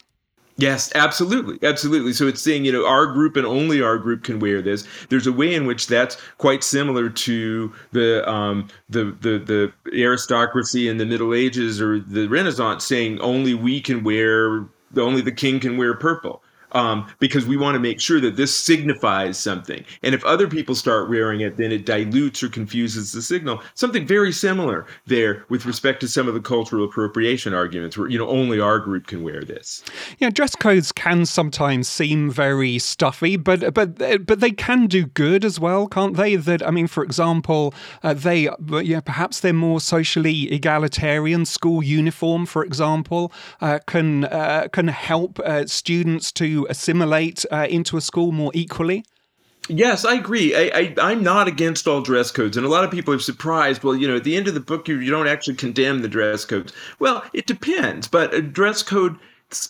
Yes, 0.57 0.89
absolutely. 0.95 1.59
Absolutely. 1.67 2.13
So 2.13 2.27
it's 2.27 2.41
saying, 2.41 2.63
you 2.63 2.71
know, 2.71 2.87
our 2.87 3.07
group 3.07 3.35
and 3.35 3.45
only 3.45 3.81
our 3.81 3.97
group 3.97 4.23
can 4.23 4.39
wear 4.39 4.61
this. 4.61 4.87
There's 5.09 5.27
a 5.27 5.33
way 5.33 5.53
in 5.53 5.65
which 5.65 5.87
that's 5.87 6.17
quite 6.37 6.63
similar 6.63 7.09
to 7.09 7.73
the 7.91 8.29
um, 8.29 8.69
the, 8.89 9.15
the 9.19 9.37
the 9.37 9.73
aristocracy 10.01 10.87
in 10.87 10.97
the 10.97 11.05
Middle 11.05 11.33
Ages 11.33 11.81
or 11.81 11.99
the 11.99 12.27
Renaissance 12.27 12.85
saying 12.85 13.19
only 13.19 13.53
we 13.53 13.81
can 13.81 14.03
wear 14.03 14.65
only 14.95 15.19
the 15.21 15.31
king 15.31 15.59
can 15.59 15.75
wear 15.75 15.93
purple 15.93 16.41
um, 16.75 17.07
because 17.19 17.45
we 17.45 17.57
want 17.57 17.73
to 17.73 17.79
make 17.79 17.99
sure 17.99 18.19
that 18.19 18.35
this 18.35 18.55
signifies 18.55 19.39
something. 19.39 19.83
And 20.03 20.13
if 20.13 20.23
other 20.25 20.47
people 20.47 20.75
start 20.75 21.09
wearing 21.09 21.39
it, 21.41 21.57
then 21.57 21.71
it 21.71 21.85
dilutes 21.85 22.43
or 22.43 22.49
confuses 22.49 23.13
the 23.13 23.21
signal. 23.21 23.63
Something 23.73 24.05
very 24.05 24.31
similar 24.31 24.85
there 25.07 25.45
with 25.49 25.65
respect 25.65 26.01
to 26.01 26.07
some 26.07 26.27
of 26.27 26.33
the 26.33 26.41
cultural 26.41 26.85
appropriation 26.85 27.53
arguments, 27.53 27.97
where 27.97 28.09
you 28.09 28.19
know 28.19 28.27
only 28.27 28.59
our 28.59 28.77
group 28.79 29.07
can 29.07 29.23
wear 29.23 29.41
this. 29.41 29.83
Yeah, 30.19 30.29
dress 30.29 30.55
codes 30.55 30.91
can 30.91 31.25
sometimes 31.25 31.87
seem 31.87 32.29
very 32.29 32.77
stuffy, 32.77 33.37
but 33.37 33.73
but 33.73 33.97
but 34.25 34.39
they 34.41 34.51
can 34.51 34.87
do 34.87 35.05
good 35.05 35.45
as 35.45 35.59
well, 35.59 35.87
can't 35.87 36.17
they? 36.17 36.35
That 36.35 36.65
I 36.67 36.71
mean, 36.71 36.87
for 36.87 37.03
example, 37.03 37.73
uh, 38.03 38.13
they 38.13 38.49
yeah 38.83 38.99
perhaps 38.99 39.39
they're 39.39 39.53
more 39.53 39.79
socially 39.79 40.51
egalitarian. 40.51 41.45
School 41.45 41.81
uniform, 41.81 42.45
for 42.45 42.65
example, 42.65 43.31
uh, 43.61 43.79
can 43.87 44.25
uh, 44.25 44.67
can 44.73 44.89
help 44.89 45.39
uh, 45.39 45.65
students 45.67 46.33
to 46.33 46.64
assimilate 46.69 47.45
uh, 47.51 47.67
into 47.69 47.97
a 47.97 48.01
school 48.01 48.31
more 48.31 48.51
equally? 48.53 49.03
Yes, 49.67 50.05
I 50.05 50.13
agree. 50.13 50.55
I, 50.55 50.93
I, 51.01 51.11
am 51.11 51.23
not 51.23 51.47
against 51.47 51.87
all 51.87 52.01
dress 52.01 52.29
codes. 52.29 52.55
And 52.55 52.65
a 52.65 52.69
lot 52.69 52.83
of 52.83 52.91
people 52.91 53.13
are 53.13 53.19
surprised. 53.19 53.83
Well, 53.83 53.95
you 53.95 54.07
know, 54.07 54.17
at 54.17 54.23
the 54.23 54.35
end 54.35 54.47
of 54.47 54.53
the 54.53 54.59
book, 54.59 54.87
you, 54.87 54.99
you 54.99 55.09
don't 55.09 55.27
actually 55.27 55.55
condemn 55.55 56.01
the 56.01 56.07
dress 56.07 56.45
codes. 56.45 56.71
Well, 56.99 57.23
it 57.33 57.47
depends. 57.47 58.07
But 58.07 58.33
a 58.33 58.43
dress 58.43 58.83
code 58.83 59.17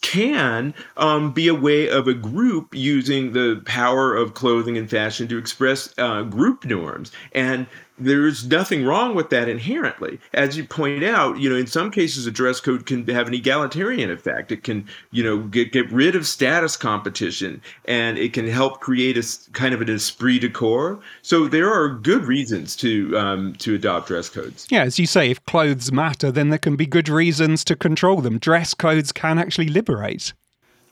can 0.02 0.74
um, 0.98 1.32
be 1.32 1.48
a 1.48 1.56
way 1.56 1.90
of 1.90 2.08
a 2.08 2.14
group 2.14 2.74
using 2.74 3.34
the 3.34 3.62
power 3.66 4.16
of 4.16 4.34
clothing 4.34 4.78
and 4.78 4.90
fashion 4.90 5.28
to 5.28 5.38
express 5.38 5.94
uh, 5.98 6.24
group 6.24 6.66
norms. 6.66 7.12
And 7.34 7.68
there's 7.98 8.46
nothing 8.46 8.86
wrong 8.86 9.16
with 9.16 9.30
that 9.30 9.48
inherently. 9.48 10.20
As 10.34 10.58
you 10.58 10.66
point 10.66 11.04
out, 11.04 11.40
you 11.40 11.50
know, 11.50 11.56
in 11.56 11.68
some 11.68 11.92
cases, 11.92 12.26
a 12.26 12.32
dress 12.32 12.60
code 12.60 12.86
can 12.86 13.08
have 13.08 13.28
an 13.28 13.34
egalitarian 13.34 14.12
effect. 14.12 14.52
It 14.52 14.64
can, 14.64 14.88
you 15.12 15.24
know, 15.24 15.40
get, 15.40 15.72
get 15.72 15.92
rid 15.92 16.16
of 16.16 16.28
status 16.28 16.76
competition 16.78 17.62
and 17.86 18.18
it 18.18 18.34
can 18.34 18.48
help 18.48 18.82
create 18.82 19.18
a 19.18 19.26
kind 19.54 19.74
of 19.74 19.82
an 19.82 19.90
esprit 19.90 20.40
de 20.40 20.50
corps. 20.50 21.00
So 21.22 21.48
there 21.48 21.72
are 21.72 21.90
good 21.90 22.26
reasons 22.26 22.76
to 22.78 23.18
um, 23.18 23.54
to 23.56 23.76
adopt 23.76 24.08
dress 24.08 24.30
codes. 24.30 24.68
Yeah, 24.70 24.84
as 24.84 25.00
you 25.00 25.08
say, 25.08 25.32
if 25.32 25.44
clothes 25.46 25.92
matter, 25.92 26.32
then 26.32 26.50
there 26.50 26.60
can 26.60 26.76
be 26.76 26.86
good 26.86 27.10
reasons 27.10 27.64
to 27.66 27.76
control 27.76 28.22
them. 28.22 28.40
Dress 28.40 28.74
codes 28.74 29.12
can 29.12 29.40
actually 29.40 29.68
liberate. 29.68 30.34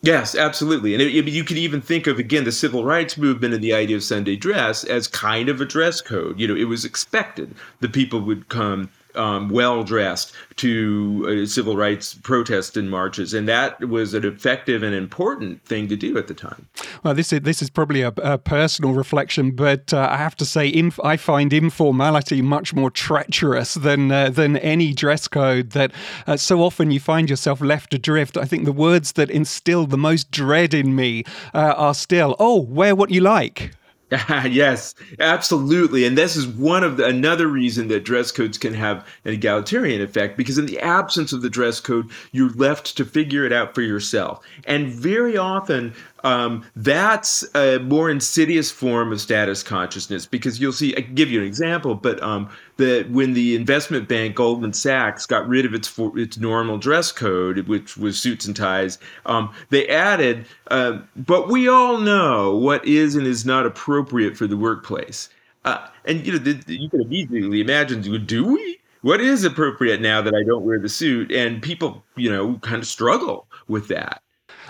Yes, 0.03 0.35
absolutely. 0.35 0.93
And 0.93 1.01
it, 1.01 1.13
you 1.13 1.45
could 1.45 1.57
even 1.57 1.79
think 1.79 2.07
of, 2.07 2.19
again, 2.19 2.43
the 2.43 2.51
civil 2.51 2.83
rights 2.83 3.17
movement 3.17 3.53
and 3.53 3.63
the 3.63 3.73
idea 3.73 3.95
of 3.95 4.03
Sunday 4.03 4.35
dress 4.35 4.83
as 4.83 5.07
kind 5.07 5.47
of 5.47 5.61
a 5.61 5.65
dress 5.65 6.01
code. 6.01 6.41
You 6.41 6.47
know, 6.49 6.55
it 6.55 6.65
was 6.65 6.83
expected 6.83 7.55
that 7.79 7.93
people 7.93 8.19
would 8.19 8.49
come 8.49 8.89
um, 9.15 9.49
well 9.49 9.83
dressed 9.83 10.33
to 10.57 11.43
uh, 11.43 11.45
civil 11.45 11.75
rights 11.75 12.13
protests 12.13 12.77
and 12.77 12.89
marches, 12.89 13.33
and 13.33 13.47
that 13.47 13.87
was 13.87 14.13
an 14.13 14.25
effective 14.25 14.83
and 14.83 14.95
important 14.95 15.63
thing 15.65 15.87
to 15.87 15.95
do 15.95 16.17
at 16.17 16.27
the 16.27 16.33
time. 16.33 16.67
Well, 17.03 17.13
this 17.13 17.33
is 17.33 17.41
this 17.41 17.61
is 17.61 17.69
probably 17.69 18.01
a, 18.01 18.13
a 18.17 18.37
personal 18.37 18.93
reflection, 18.93 19.51
but 19.51 19.93
uh, 19.93 20.07
I 20.11 20.17
have 20.17 20.35
to 20.37 20.45
say, 20.45 20.67
inf- 20.67 20.99
I 21.03 21.17
find 21.17 21.53
informality 21.53 22.41
much 22.41 22.73
more 22.73 22.91
treacherous 22.91 23.73
than 23.75 24.11
uh, 24.11 24.29
than 24.29 24.57
any 24.57 24.93
dress 24.93 25.27
code. 25.27 25.71
That 25.71 25.91
uh, 26.27 26.37
so 26.37 26.61
often 26.61 26.91
you 26.91 26.99
find 26.99 27.29
yourself 27.29 27.61
left 27.61 27.93
adrift. 27.93 28.37
I 28.37 28.45
think 28.45 28.65
the 28.65 28.71
words 28.71 29.13
that 29.13 29.29
instill 29.29 29.85
the 29.85 29.97
most 29.97 30.31
dread 30.31 30.73
in 30.73 30.95
me 30.95 31.23
uh, 31.53 31.73
are 31.77 31.93
still, 31.93 32.35
"Oh, 32.39 32.61
wear 32.61 32.95
what 32.95 33.09
you 33.09 33.21
like." 33.21 33.71
yes, 34.49 34.95
absolutely. 35.19 36.05
And 36.05 36.17
this 36.17 36.35
is 36.35 36.47
one 36.47 36.83
of 36.83 36.97
the, 36.97 37.05
another 37.05 37.47
reason 37.47 37.87
that 37.87 38.03
dress 38.03 38.31
codes 38.31 38.57
can 38.57 38.73
have 38.73 39.05
an 39.25 39.33
egalitarian 39.33 40.01
effect 40.01 40.37
because 40.37 40.57
in 40.57 40.65
the 40.65 40.79
absence 40.79 41.33
of 41.33 41.41
the 41.41 41.49
dress 41.49 41.79
code, 41.79 42.09
you're 42.31 42.51
left 42.51 42.95
to 42.97 43.05
figure 43.05 43.45
it 43.45 43.51
out 43.51 43.73
for 43.73 43.81
yourself. 43.81 44.45
And 44.65 44.87
very 44.87 45.37
often, 45.37 45.93
um, 46.23 46.63
that's 46.75 47.43
a 47.55 47.79
more 47.79 48.09
insidious 48.09 48.71
form 48.71 49.11
of 49.11 49.19
status 49.19 49.61
consciousness 49.61 50.25
because 50.25 50.59
you'll 50.59 50.71
see. 50.71 50.95
I 50.95 51.01
can 51.01 51.15
give 51.15 51.29
you 51.29 51.41
an 51.41 51.47
example, 51.47 51.95
but 51.95 52.21
um, 52.23 52.49
when 52.77 53.33
the 53.33 53.55
investment 53.55 54.07
bank 54.07 54.35
Goldman 54.35 54.73
Sachs 54.73 55.25
got 55.25 55.47
rid 55.47 55.65
of 55.65 55.73
its 55.73 55.87
for, 55.87 56.17
its 56.17 56.37
normal 56.37 56.77
dress 56.77 57.11
code, 57.11 57.67
which 57.67 57.97
was 57.97 58.19
suits 58.19 58.45
and 58.45 58.55
ties, 58.55 58.97
um, 59.25 59.53
they 59.69 59.87
added. 59.87 60.45
Uh, 60.71 60.99
but 61.15 61.49
we 61.49 61.67
all 61.67 61.97
know 61.97 62.55
what 62.55 62.85
is 62.85 63.15
and 63.15 63.27
is 63.27 63.45
not 63.45 63.65
appropriate 63.65 64.37
for 64.37 64.47
the 64.47 64.57
workplace. 64.57 65.29
Uh, 65.65 65.87
and 66.05 66.25
you 66.25 66.33
know, 66.33 66.37
the, 66.37 66.61
you 66.73 66.89
can 66.89 67.01
immediately 67.01 67.61
imagine, 67.61 68.01
do 68.25 68.45
we? 68.45 68.79
What 69.01 69.19
is 69.19 69.43
appropriate 69.43 69.99
now 69.99 70.21
that 70.21 70.33
I 70.33 70.43
don't 70.43 70.63
wear 70.63 70.79
the 70.79 70.87
suit? 70.87 71.29
And 71.31 71.61
people, 71.61 72.05
you 72.15 72.31
know, 72.31 72.57
kind 72.59 72.81
of 72.81 72.87
struggle 72.87 73.47
with 73.67 73.89
that. 73.89 74.21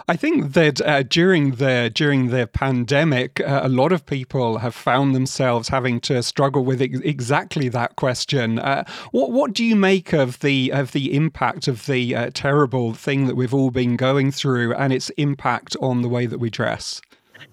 I 0.07 0.15
think 0.15 0.53
that 0.53 0.81
uh, 0.81 1.03
during 1.03 1.51
the 1.55 1.91
during 1.93 2.29
the 2.29 2.47
pandemic, 2.47 3.39
uh, 3.39 3.61
a 3.63 3.69
lot 3.69 3.91
of 3.91 4.05
people 4.05 4.59
have 4.59 4.75
found 4.75 5.15
themselves 5.15 5.69
having 5.69 5.99
to 6.01 6.21
struggle 6.23 6.63
with 6.63 6.81
ex- 6.81 6.99
exactly 6.99 7.69
that 7.69 7.95
question. 7.95 8.59
Uh, 8.59 8.83
what 9.11 9.31
what 9.31 9.53
do 9.53 9.63
you 9.63 9.75
make 9.75 10.13
of 10.13 10.39
the 10.39 10.71
of 10.71 10.91
the 10.91 11.13
impact 11.15 11.67
of 11.67 11.85
the 11.85 12.15
uh, 12.15 12.29
terrible 12.33 12.93
thing 12.93 13.27
that 13.27 13.35
we've 13.35 13.53
all 13.53 13.71
been 13.71 13.95
going 13.95 14.31
through 14.31 14.73
and 14.75 14.91
its 14.91 15.09
impact 15.11 15.75
on 15.81 16.01
the 16.01 16.09
way 16.09 16.25
that 16.25 16.39
we 16.39 16.49
dress? 16.49 17.01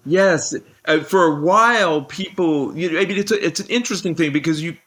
Yes, 0.05 0.55
uh, 0.85 0.99
for 1.01 1.25
a 1.25 1.41
while, 1.41 2.03
people. 2.03 2.75
You 2.77 2.91
know, 2.91 2.99
I 2.99 3.05
mean, 3.05 3.17
it's 3.17 3.31
a, 3.31 3.45
it's 3.45 3.59
an 3.59 3.67
interesting 3.69 4.15
thing 4.15 4.33
because 4.33 4.61
you 4.61 4.77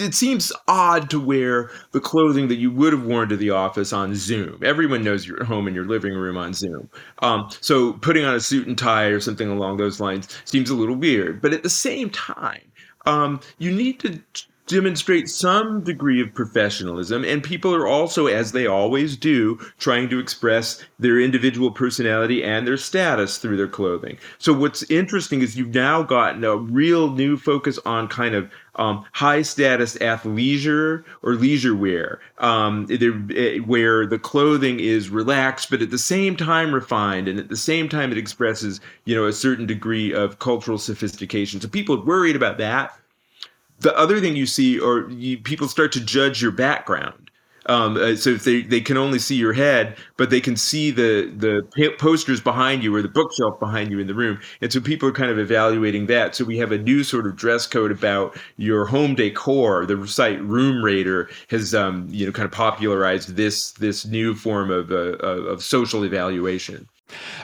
it 0.00 0.14
seems 0.14 0.52
odd 0.66 1.10
to 1.10 1.20
wear 1.20 1.70
the 1.92 2.00
clothing 2.00 2.48
that 2.48 2.56
you 2.56 2.70
would 2.70 2.92
have 2.92 3.04
worn 3.04 3.28
to 3.28 3.36
the 3.36 3.50
office 3.50 3.92
on 3.92 4.14
Zoom. 4.14 4.60
Everyone 4.64 5.04
knows 5.04 5.26
you're 5.26 5.40
at 5.40 5.46
home 5.46 5.68
in 5.68 5.74
your 5.74 5.86
living 5.86 6.14
room 6.14 6.36
on 6.36 6.54
Zoom. 6.54 6.88
Um, 7.20 7.48
so 7.60 7.94
putting 7.94 8.24
on 8.24 8.34
a 8.34 8.40
suit 8.40 8.66
and 8.66 8.78
tie 8.78 9.06
or 9.06 9.20
something 9.20 9.48
along 9.48 9.76
those 9.76 10.00
lines 10.00 10.28
seems 10.44 10.70
a 10.70 10.74
little 10.74 10.96
weird. 10.96 11.40
But 11.40 11.52
at 11.52 11.62
the 11.62 11.70
same 11.70 12.10
time, 12.10 12.62
um, 13.06 13.40
you 13.58 13.72
need 13.72 14.00
to 14.00 14.20
demonstrate 14.68 15.28
some 15.28 15.82
degree 15.82 16.20
of 16.20 16.32
professionalism. 16.34 17.24
And 17.24 17.42
people 17.42 17.74
are 17.74 17.86
also, 17.86 18.26
as 18.26 18.52
they 18.52 18.66
always 18.66 19.16
do, 19.16 19.58
trying 19.78 20.08
to 20.10 20.18
express 20.18 20.84
their 20.98 21.18
individual 21.18 21.72
personality 21.72 22.44
and 22.44 22.66
their 22.66 22.76
status 22.76 23.38
through 23.38 23.56
their 23.56 23.68
clothing. 23.68 24.18
So, 24.38 24.52
what's 24.52 24.88
interesting 24.90 25.40
is 25.40 25.56
you've 25.56 25.74
now 25.74 26.02
gotten 26.02 26.44
a 26.44 26.56
real 26.56 27.10
new 27.10 27.36
focus 27.36 27.78
on 27.84 28.06
kind 28.08 28.34
of 28.34 28.50
um, 28.78 29.04
high 29.12 29.42
status 29.42 29.96
athleisure 29.98 31.04
or 31.22 31.34
leisure 31.34 31.74
wear, 31.74 32.20
um, 32.38 32.86
where 33.66 34.06
the 34.06 34.18
clothing 34.18 34.80
is 34.80 35.10
relaxed, 35.10 35.70
but 35.70 35.82
at 35.82 35.90
the 35.90 35.98
same 35.98 36.36
time 36.36 36.74
refined, 36.74 37.28
and 37.28 37.38
at 37.38 37.48
the 37.48 37.56
same 37.56 37.88
time 37.88 38.12
it 38.12 38.18
expresses, 38.18 38.80
you 39.04 39.14
know, 39.14 39.26
a 39.26 39.32
certain 39.32 39.66
degree 39.66 40.12
of 40.12 40.38
cultural 40.38 40.78
sophistication. 40.78 41.60
So 41.60 41.68
people 41.68 41.96
are 41.96 42.04
worried 42.04 42.36
about 42.36 42.58
that 42.58 42.98
the 43.80 43.96
other 43.96 44.20
thing 44.20 44.36
you 44.36 44.46
see, 44.46 44.78
or 44.78 45.08
you, 45.10 45.38
people 45.38 45.68
start 45.68 45.92
to 45.92 46.00
judge 46.00 46.42
your 46.42 46.50
background. 46.50 47.30
Um, 47.68 47.96
uh, 47.96 48.16
so 48.16 48.30
if 48.30 48.44
they, 48.44 48.62
they 48.62 48.80
can 48.80 48.96
only 48.96 49.18
see 49.18 49.36
your 49.36 49.52
head, 49.52 49.96
but 50.16 50.30
they 50.30 50.40
can 50.40 50.56
see 50.56 50.90
the 50.90 51.30
the 51.36 51.92
posters 51.98 52.40
behind 52.40 52.82
you 52.82 52.94
or 52.94 53.02
the 53.02 53.08
bookshelf 53.08 53.60
behind 53.60 53.90
you 53.90 53.98
in 53.98 54.06
the 54.06 54.14
room, 54.14 54.40
and 54.60 54.72
so 54.72 54.80
people 54.80 55.08
are 55.08 55.12
kind 55.12 55.30
of 55.30 55.38
evaluating 55.38 56.06
that. 56.06 56.34
So 56.34 56.44
we 56.44 56.58
have 56.58 56.72
a 56.72 56.78
new 56.78 57.04
sort 57.04 57.26
of 57.26 57.36
dress 57.36 57.66
code 57.66 57.92
about 57.92 58.36
your 58.56 58.86
home 58.86 59.14
decor. 59.14 59.84
The 59.84 60.06
site 60.08 60.42
Room 60.42 60.82
Rater 60.82 61.28
has 61.50 61.74
um, 61.74 62.08
you 62.10 62.24
know 62.24 62.32
kind 62.32 62.46
of 62.46 62.52
popularized 62.52 63.36
this 63.36 63.72
this 63.72 64.06
new 64.06 64.34
form 64.34 64.70
of 64.70 64.90
uh, 64.90 65.18
of 65.18 65.62
social 65.62 66.04
evaluation. 66.04 66.88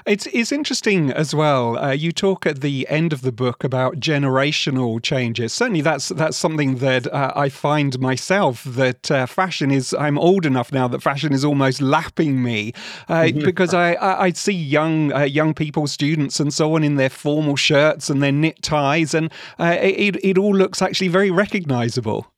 It's 0.07 0.27
it's 0.27 0.53
interesting 0.53 1.11
as 1.11 1.35
well. 1.35 1.79
Uh, 1.79 1.93
you 1.93 2.13
talk 2.13 2.47
at 2.47 2.61
the 2.61 2.87
end 2.89 3.13
of 3.13 3.23
the 3.23 3.33
book 3.33 3.65
about 3.65 4.01
generational 4.01 5.03
changes. 5.03 5.53
Certainly, 5.53 5.83
that's 5.83 6.09
that's 6.11 6.37
something 6.37 6.77
that 6.77 7.07
uh, 7.13 7.33
I 7.35 7.49
find 7.49 7.99
myself 7.99 8.65
that 8.65 9.11
uh, 9.11 9.27
fashion 9.27 9.71
is. 9.71 9.95
I'm 9.99 10.19
old 10.19 10.47
enough 10.47 10.73
now 10.73 10.89
that 10.89 11.03
fashion 11.03 11.33
is 11.33 11.45
almost 11.45 11.81
lapping 11.81 12.43
me 12.43 12.73
uh, 13.09 13.23
mm-hmm. 13.23 13.45
because 13.45 13.73
I, 13.73 13.95
I, 13.95 14.25
I 14.25 14.33
see 14.33 14.53
young 14.53 15.13
uh, 15.13 15.21
young 15.21 15.55
people, 15.55 15.87
students, 15.87 16.41
and 16.41 16.53
so 16.53 16.75
on 16.75 16.85
in 16.85 16.97
their 16.97 17.11
formal 17.11 17.57
shirts 17.57 18.11
and 18.11 18.23
their 18.23 18.33
knit 18.33 18.63
ties, 18.63 19.15
and 19.15 19.33
uh, 19.59 19.77
it 19.81 20.17
it 20.25 20.39
all 20.39 20.55
looks 20.55 20.83
actually 20.83 21.09
very 21.09 21.31
recognizable. 21.31 22.34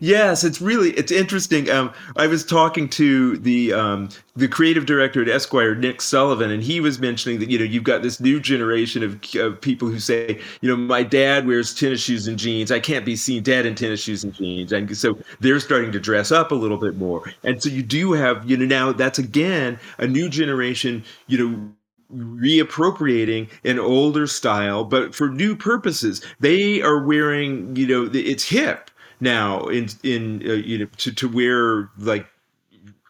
Yes, 0.00 0.42
it's 0.42 0.60
really 0.60 0.90
it's 0.90 1.12
interesting. 1.12 1.70
Um, 1.70 1.92
I 2.16 2.26
was 2.26 2.44
talking 2.44 2.88
to 2.90 3.36
the 3.38 3.72
um, 3.72 4.08
the 4.34 4.48
creative 4.48 4.86
director 4.86 5.22
at 5.22 5.28
Esquire, 5.28 5.74
Nick 5.74 6.00
Sullivan, 6.00 6.50
and 6.50 6.62
he 6.62 6.80
was 6.80 6.98
mentioning 6.98 7.38
that 7.38 7.48
you 7.48 7.58
know 7.58 7.64
you've 7.64 7.84
got 7.84 8.02
this 8.02 8.18
new 8.18 8.40
generation 8.40 9.04
of, 9.04 9.20
of 9.36 9.60
people 9.60 9.88
who 9.88 10.00
say 10.00 10.40
you 10.60 10.68
know 10.68 10.76
my 10.76 11.04
dad 11.04 11.46
wears 11.46 11.72
tennis 11.72 12.00
shoes 12.02 12.26
and 12.26 12.38
jeans. 12.38 12.72
I 12.72 12.80
can't 12.80 13.04
be 13.04 13.14
seen 13.14 13.42
dead 13.42 13.66
in 13.66 13.76
tennis 13.76 14.02
shoes 14.02 14.24
and 14.24 14.34
jeans, 14.34 14.72
and 14.72 14.96
so 14.96 15.16
they're 15.40 15.60
starting 15.60 15.92
to 15.92 16.00
dress 16.00 16.32
up 16.32 16.50
a 16.50 16.56
little 16.56 16.78
bit 16.78 16.96
more. 16.96 17.32
And 17.44 17.62
so 17.62 17.68
you 17.68 17.82
do 17.84 18.12
have 18.12 18.48
you 18.50 18.56
know 18.56 18.66
now 18.66 18.92
that's 18.92 19.18
again 19.18 19.78
a 19.98 20.08
new 20.08 20.28
generation 20.28 21.04
you 21.28 21.38
know 21.38 21.72
reappropriating 22.12 23.48
an 23.64 23.78
older 23.78 24.26
style, 24.26 24.82
but 24.82 25.14
for 25.14 25.28
new 25.28 25.54
purposes. 25.54 26.24
They 26.40 26.80
are 26.80 27.04
wearing, 27.04 27.76
you 27.76 27.86
know, 27.86 28.10
it's 28.12 28.48
hip 28.48 28.90
now 29.20 29.66
in 29.66 29.88
in 30.02 30.42
uh, 30.48 30.52
you 30.54 30.78
know 30.78 30.86
to 30.98 31.12
to 31.12 31.28
wear 31.28 31.90
like 31.98 32.26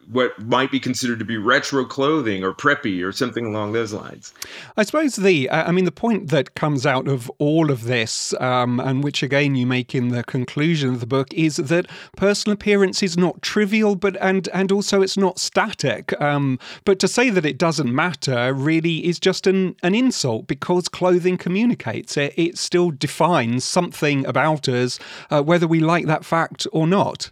what 0.09 0.37
might 0.39 0.71
be 0.71 0.79
considered 0.79 1.19
to 1.19 1.25
be 1.25 1.37
retro 1.37 1.85
clothing 1.85 2.43
or 2.43 2.53
preppy 2.53 3.03
or 3.03 3.11
something 3.11 3.45
along 3.45 3.73
those 3.73 3.93
lines. 3.93 4.33
I 4.75 4.83
suppose 4.83 5.15
the, 5.15 5.49
I 5.51 5.71
mean, 5.71 5.85
the 5.85 5.91
point 5.91 6.29
that 6.29 6.55
comes 6.55 6.85
out 6.85 7.07
of 7.07 7.29
all 7.37 7.69
of 7.69 7.83
this, 7.83 8.33
um, 8.39 8.79
and 8.79 9.03
which 9.03 9.21
again 9.21 9.55
you 9.55 9.67
make 9.67 9.93
in 9.93 10.09
the 10.09 10.23
conclusion 10.23 10.89
of 10.89 10.99
the 10.99 11.05
book, 11.05 11.33
is 11.33 11.57
that 11.57 11.87
personal 12.17 12.53
appearance 12.53 13.03
is 13.03 13.17
not 13.17 13.41
trivial, 13.41 13.95
but 13.95 14.17
and 14.19 14.49
and 14.49 14.71
also 14.71 15.01
it's 15.01 15.17
not 15.17 15.39
static. 15.39 16.19
Um, 16.19 16.59
but 16.85 16.99
to 16.99 17.07
say 17.07 17.29
that 17.29 17.45
it 17.45 17.57
doesn't 17.57 17.93
matter 17.93 18.53
really 18.53 19.05
is 19.05 19.19
just 19.19 19.45
an 19.45 19.75
an 19.83 19.93
insult 19.93 20.47
because 20.47 20.87
clothing 20.87 21.37
communicates. 21.37 22.17
It, 22.17 22.33
it 22.35 22.57
still 22.57 22.91
defines 22.91 23.63
something 23.63 24.25
about 24.25 24.67
us, 24.67 24.99
uh, 25.29 25.43
whether 25.43 25.67
we 25.67 25.79
like 25.79 26.07
that 26.07 26.25
fact 26.25 26.65
or 26.71 26.87
not. 26.87 27.31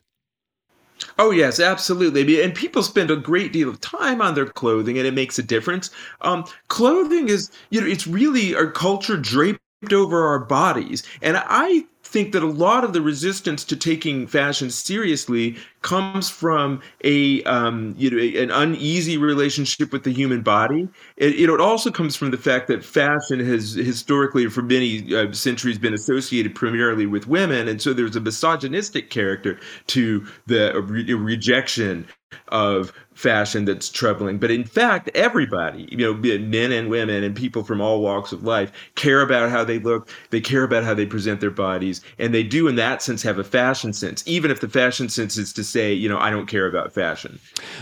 Oh 1.19 1.31
yes, 1.31 1.59
absolutely. 1.59 2.41
And 2.43 2.53
people 2.53 2.83
spend 2.83 3.09
a 3.09 3.15
great 3.15 3.51
deal 3.53 3.69
of 3.69 3.81
time 3.81 4.21
on 4.21 4.35
their 4.35 4.45
clothing, 4.45 4.97
and 4.97 5.07
it 5.07 5.13
makes 5.13 5.39
a 5.39 5.43
difference. 5.43 5.89
Um, 6.21 6.45
clothing 6.67 7.29
is, 7.29 7.49
you 7.69 7.81
know, 7.81 7.87
it's 7.87 8.05
really 8.07 8.55
our 8.55 8.69
culture 8.69 9.17
draped 9.17 9.59
over 9.91 10.25
our 10.25 10.39
bodies, 10.39 11.03
and 11.21 11.37
I 11.37 11.85
think 12.03 12.31
that 12.31 12.41
a 12.43 12.47
lot 12.47 12.83
of 12.83 12.93
the 12.93 13.01
resistance 13.01 13.63
to 13.65 13.75
taking 13.75 14.27
fashion 14.27 14.69
seriously 14.69 15.57
comes 15.81 16.29
from 16.29 16.81
a 17.03 17.43
um, 17.43 17.93
you 17.97 18.09
know 18.11 18.41
an 18.41 18.49
uneasy 18.51 19.17
relationship 19.17 19.91
with 19.91 20.03
the 20.03 20.13
human 20.13 20.41
body. 20.41 20.87
It, 21.17 21.39
it 21.39 21.61
also 21.61 21.91
comes 21.91 22.15
from 22.15 22.31
the 22.31 22.37
fact 22.37 22.67
that 22.67 22.85
fashion 22.85 23.39
has 23.39 23.73
historically, 23.73 24.47
for 24.47 24.61
many 24.61 25.15
uh, 25.15 25.31
centuries, 25.33 25.79
been 25.79 25.93
associated 25.93 26.53
primarily 26.53 27.05
with 27.05 27.27
women, 27.27 27.67
and 27.67 27.81
so 27.81 27.93
there's 27.93 28.15
a 28.15 28.21
misogynistic 28.21 29.09
character 29.09 29.59
to 29.87 30.25
the 30.45 30.79
re- 30.81 31.13
rejection 31.13 32.07
of 32.49 32.93
fashion 33.13 33.65
that's 33.65 33.89
troubling. 33.89 34.37
But 34.37 34.51
in 34.51 34.63
fact, 34.63 35.09
everybody, 35.15 35.87
you 35.91 35.97
know, 35.97 36.13
men 36.13 36.71
and 36.71 36.89
women 36.89 37.23
and 37.23 37.35
people 37.35 37.63
from 37.63 37.81
all 37.81 38.01
walks 38.01 38.31
of 38.31 38.43
life 38.43 38.71
care 38.95 39.21
about 39.21 39.49
how 39.49 39.63
they 39.63 39.79
look. 39.79 40.09
They 40.29 40.39
care 40.39 40.63
about 40.63 40.83
how 40.83 40.93
they 40.93 41.05
present 41.05 41.41
their 41.41 41.49
bodies. 41.49 42.01
And 42.19 42.33
they 42.33 42.43
do, 42.43 42.67
in 42.67 42.75
that 42.75 43.01
sense, 43.01 43.23
have 43.23 43.39
a 43.39 43.43
fashion 43.43 43.91
sense, 43.91 44.23
even 44.27 44.51
if 44.51 44.59
the 44.59 44.69
fashion 44.69 45.09
sense 45.09 45.37
is 45.37 45.51
to 45.53 45.63
say, 45.63 45.91
you 45.93 46.07
know, 46.07 46.19
I 46.19 46.29
don't 46.29 46.45
care 46.45 46.67
about 46.67 46.93
fashion. 46.93 47.39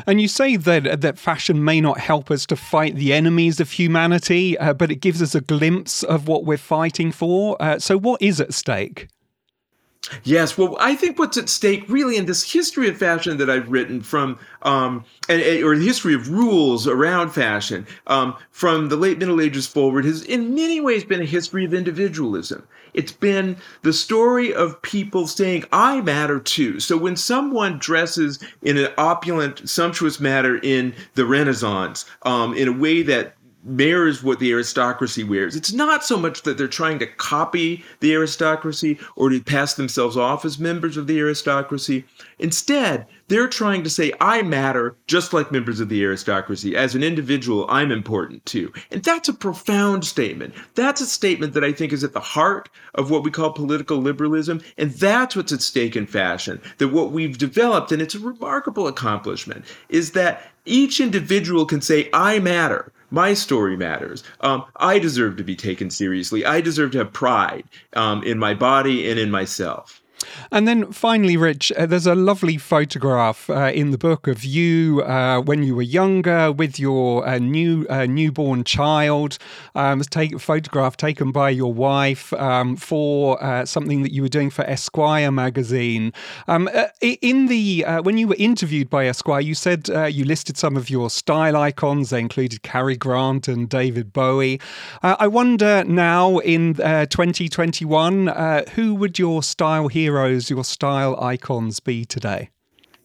And 0.08 0.22
you 0.22 0.28
say 0.28 0.56
that, 0.56 1.02
that 1.02 1.20
fashion 1.20 1.64
may 1.64 1.82
not 1.82 2.00
help 2.00 2.32
us 2.32 2.46
to 2.46 2.56
fight 2.56 2.96
the 2.96 3.12
enemies 3.26 3.60
of 3.60 3.72
humanity, 3.72 4.56
uh, 4.60 4.72
but 4.72 4.92
it 4.92 4.98
gives 4.98 5.20
us 5.20 5.34
a 5.34 5.42
glimpse 5.42 6.04
of 6.04 6.28
what 6.28 6.46
we're 6.46 6.58
fighting 6.58 7.12
for. 7.12 7.60
Uh, 7.60 7.80
so, 7.80 7.98
what 7.98 8.22
is 8.22 8.40
at 8.40 8.54
stake? 8.54 9.08
Yes, 10.24 10.58
well, 10.58 10.78
I 10.80 10.96
think 10.96 11.18
what's 11.18 11.38
at 11.38 11.50
stake 11.50 11.86
really 11.88 12.18
in 12.18 12.26
this 12.26 12.52
history 12.52 12.88
of 12.88 12.98
fashion 12.98 13.38
that 13.38 13.50
I've 13.50 13.70
written 13.70 14.02
from, 14.02 14.38
um, 14.62 15.04
and, 15.28 15.42
or 15.64 15.76
the 15.78 15.86
history 15.86 16.14
of 16.14 16.30
rules 16.30 16.88
around 16.88 17.32
fashion 17.32 17.88
um, 18.08 18.36
from 18.52 18.90
the 18.90 18.96
late 18.96 19.18
Middle 19.18 19.42
Ages 19.42 19.68
forward 19.68 20.06
has 20.06 20.24
in 20.24 20.54
many 20.54 20.80
ways 20.80 21.04
been 21.04 21.22
a 21.22 21.26
history 21.26 21.66
of 21.66 21.74
individualism. 21.74 22.68
It's 22.94 23.12
been 23.12 23.58
the 23.82 23.92
story 23.92 24.54
of 24.54 24.82
people 24.82 25.28
saying, 25.28 25.66
I 25.72 26.02
matter 26.02 26.40
too. 26.40 26.80
So 26.80 26.96
when 26.98 27.18
someone 27.18 27.78
dresses 27.78 28.40
in 28.62 28.78
an 28.78 28.88
opulent, 28.98 29.68
sumptuous 29.70 30.20
manner 30.20 30.58
in 30.58 30.96
the 31.16 31.26
Renaissance, 31.26 32.06
um, 32.22 32.56
in 32.56 32.70
a 32.70 32.72
way 32.72 33.02
that 33.04 33.35
mirrors 33.66 34.24
what 34.24 34.40
the 34.40 34.52
aristocracy 34.52 35.24
wears. 35.24 35.56
It's 35.56 35.74
not 35.74 36.06
so 36.06 36.18
much 36.18 36.44
that 36.44 36.58
they're 36.58 36.68
trying 36.68 37.00
to 37.00 37.08
copy 37.08 37.84
the 38.00 38.14
aristocracy 38.14 39.00
or 39.16 39.30
to 39.30 39.42
pass 39.42 39.74
themselves 39.74 40.16
off 40.16 40.46
as 40.46 40.60
members 40.60 40.98
of 40.98 41.08
the 41.08 41.20
aristocracy. 41.20 42.06
Instead, 42.40 43.08
they're 43.28 43.48
trying 43.48 43.84
to 43.84 43.90
say, 43.90 44.14
I 44.22 44.44
matter 44.44 44.96
just 45.08 45.34
like 45.34 45.52
members 45.52 45.80
of 45.80 45.90
the 45.90 46.04
aristocracy. 46.04 46.76
As 46.76 46.94
an 46.94 47.02
individual, 47.02 47.66
I'm 47.70 47.92
important 47.92 48.46
too. 48.46 48.72
And 48.92 49.04
that's 49.04 49.28
a 49.28 49.34
profound 49.34 50.06
statement. 50.06 50.54
That's 50.76 51.02
a 51.02 51.08
statement 51.08 51.54
that 51.54 51.64
I 51.64 51.72
think 51.72 51.92
is 51.92 52.04
at 52.04 52.14
the 52.14 52.20
heart 52.20 52.70
of 52.94 53.10
what 53.10 53.24
we 53.24 53.32
call 53.32 53.52
political 53.52 53.98
liberalism. 53.98 54.62
And 54.78 54.92
that's 54.92 55.36
what's 55.36 55.52
at 55.52 55.62
stake 55.62 55.96
in 55.96 56.06
fashion. 56.06 56.62
That 56.78 56.90
what 56.90 57.12
we've 57.12 57.38
developed, 57.38 57.92
and 57.92 58.02
it's 58.02 58.16
a 58.16 58.20
remarkable 58.20 58.88
accomplishment, 58.88 59.66
is 59.90 60.12
that 60.12 60.52
each 60.66 61.00
individual 61.00 61.66
can 61.66 61.82
say, 61.82 62.10
I 62.14 62.38
matter. 62.40 62.92
My 63.12 63.34
story 63.34 63.78
matters. 63.78 64.24
Um, 64.42 64.66
I 64.76 65.00
deserve 65.00 65.38
to 65.38 65.44
be 65.44 65.56
taken 65.56 65.90
seriously. 65.90 66.46
I 66.46 66.62
deserve 66.62 66.92
to 66.92 67.00
have 67.00 67.14
pride 67.14 67.66
um, 67.94 68.24
in 68.24 68.40
my 68.40 68.54
body 68.54 69.10
and 69.10 69.20
in 69.20 69.32
myself. 69.32 70.02
And 70.52 70.68
then 70.68 70.92
finally, 70.92 71.38
Rich, 71.38 71.72
uh, 71.74 71.86
there's 71.86 72.08
a 72.08 72.16
lovely 72.16 72.58
photograph 72.58 73.50
uh, 73.50 73.72
in 73.74 73.92
the 73.92 73.98
book 73.98 74.28
of 74.28 74.44
you 74.44 75.02
uh, 75.04 75.42
when 75.42 75.64
you 75.64 75.76
were 75.76 75.82
younger 75.82 76.52
with 76.52 76.80
your 76.80 77.28
uh, 77.28 77.38
new 77.38 77.86
uh, 77.90 78.06
newborn 78.06 78.64
child. 78.64 79.38
Um, 79.74 80.02
take, 80.02 80.34
a 80.36 80.40
photograph 80.40 80.98
taken 80.98 81.32
by 81.32 81.50
your 81.50 81.74
wife 81.74 82.32
um, 82.34 82.76
for 82.76 83.44
uh, 83.44 83.66
something 83.66 84.02
that 84.04 84.12
you 84.12 84.22
were 84.22 84.30
doing 84.30 84.50
for 84.50 84.64
Esquire 84.66 85.32
magazine. 85.32 86.14
Um, 86.48 86.70
in 87.02 87.48
the 87.48 87.86
when 88.04 88.18
you 88.18 88.28
were 88.28 88.36
interviewed 88.38 88.90
by 88.90 89.08
Esquire, 89.08 89.42
you 89.42 89.56
said 89.56 89.88
you 90.12 90.26
listed 90.26 90.58
some 90.58 90.78
of 90.78 90.90
your 90.90 91.10
style 91.10 91.56
icons. 91.56 92.10
They 92.10 92.20
included 92.20 92.64
Cary 92.64 92.96
Grant 92.96 93.48
and 93.48 93.70
David 93.70 94.14
Bowie. 94.14 94.60
I 95.02 95.28
wonder 95.28 95.84
now 95.84 96.40
in 96.40 96.76
2021, 96.76 98.28
who 98.76 98.96
would 98.96 99.20
your 99.20 99.44
style 99.44 99.88
hero 99.88 100.05
heroes, 100.06 100.52
your 100.52 100.64
style 100.64 101.20
icons 101.20 101.80
be 101.80 102.06
today? 102.06 102.50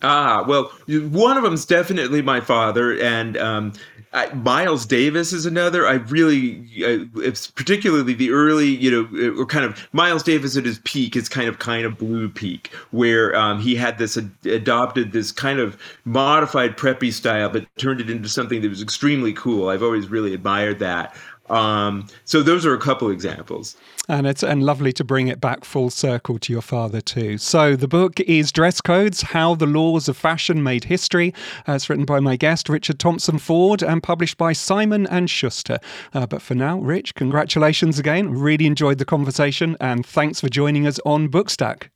Ah, 0.02 0.44
well, 0.46 0.64
one 0.88 1.36
of 1.36 1.42
them 1.42 1.54
is 1.54 1.66
definitely 1.66 2.22
my 2.22 2.40
father, 2.40 2.98
and 3.00 3.36
um, 3.36 3.72
I, 4.14 4.32
Miles 4.32 4.86
Davis 4.86 5.32
is 5.32 5.44
another. 5.44 5.86
I 5.86 5.94
really, 5.94 6.66
it's 6.74 7.50
particularly 7.50 8.14
the 8.14 8.30
early, 8.30 8.68
you 8.68 8.90
know, 8.90 9.38
or 9.38 9.44
kind 9.44 9.64
of 9.64 9.88
Miles 9.92 10.22
Davis 10.22 10.56
at 10.56 10.64
his 10.64 10.78
peak, 10.84 11.16
is 11.16 11.28
kind 11.28 11.48
of 11.48 11.58
kind 11.58 11.84
of 11.84 11.98
blue 11.98 12.30
peak, 12.30 12.70
where 12.92 13.36
um, 13.36 13.60
he 13.60 13.76
had 13.76 13.98
this 13.98 14.16
ad- 14.16 14.32
adopted 14.46 15.12
this 15.12 15.32
kind 15.32 15.58
of 15.58 15.76
modified 16.06 16.78
preppy 16.78 17.12
style, 17.12 17.50
but 17.50 17.66
turned 17.76 18.00
it 18.00 18.08
into 18.08 18.28
something 18.28 18.62
that 18.62 18.70
was 18.70 18.80
extremely 18.82 19.34
cool. 19.34 19.68
I've 19.68 19.82
always 19.82 20.08
really 20.08 20.32
admired 20.32 20.78
that. 20.78 21.14
Um, 21.50 22.06
so 22.24 22.42
those 22.42 22.64
are 22.64 22.74
a 22.74 22.78
couple 22.78 23.10
examples. 23.10 23.76
And 24.08 24.26
it's 24.26 24.42
and 24.42 24.64
lovely 24.64 24.92
to 24.94 25.04
bring 25.04 25.28
it 25.28 25.40
back 25.40 25.64
full 25.64 25.90
circle 25.90 26.38
to 26.38 26.52
your 26.52 26.62
father 26.62 27.00
too. 27.00 27.38
So 27.38 27.76
the 27.76 27.86
book 27.86 28.18
is 28.20 28.50
Dress 28.50 28.80
Codes: 28.80 29.22
How 29.22 29.54
the 29.54 29.66
Laws 29.66 30.08
of 30.08 30.16
Fashion 30.16 30.62
Made 30.62 30.84
History. 30.84 31.34
Uh, 31.68 31.74
it's 31.74 31.90
written 31.90 32.04
by 32.04 32.20
my 32.20 32.36
guest 32.36 32.68
Richard 32.68 32.98
Thompson 32.98 33.38
Ford 33.38 33.82
and 33.82 34.02
published 34.02 34.38
by 34.38 34.52
Simon 34.52 35.06
and 35.06 35.28
Schuster. 35.28 35.78
Uh, 36.14 36.26
but 36.26 36.42
for 36.42 36.54
now, 36.54 36.78
Rich, 36.78 37.14
congratulations 37.14 37.98
again. 37.98 38.30
Really 38.30 38.66
enjoyed 38.66 38.98
the 38.98 39.04
conversation, 39.04 39.76
and 39.80 40.04
thanks 40.04 40.40
for 40.40 40.48
joining 40.48 40.86
us 40.86 40.98
on 41.04 41.28
Bookstack. 41.28 41.90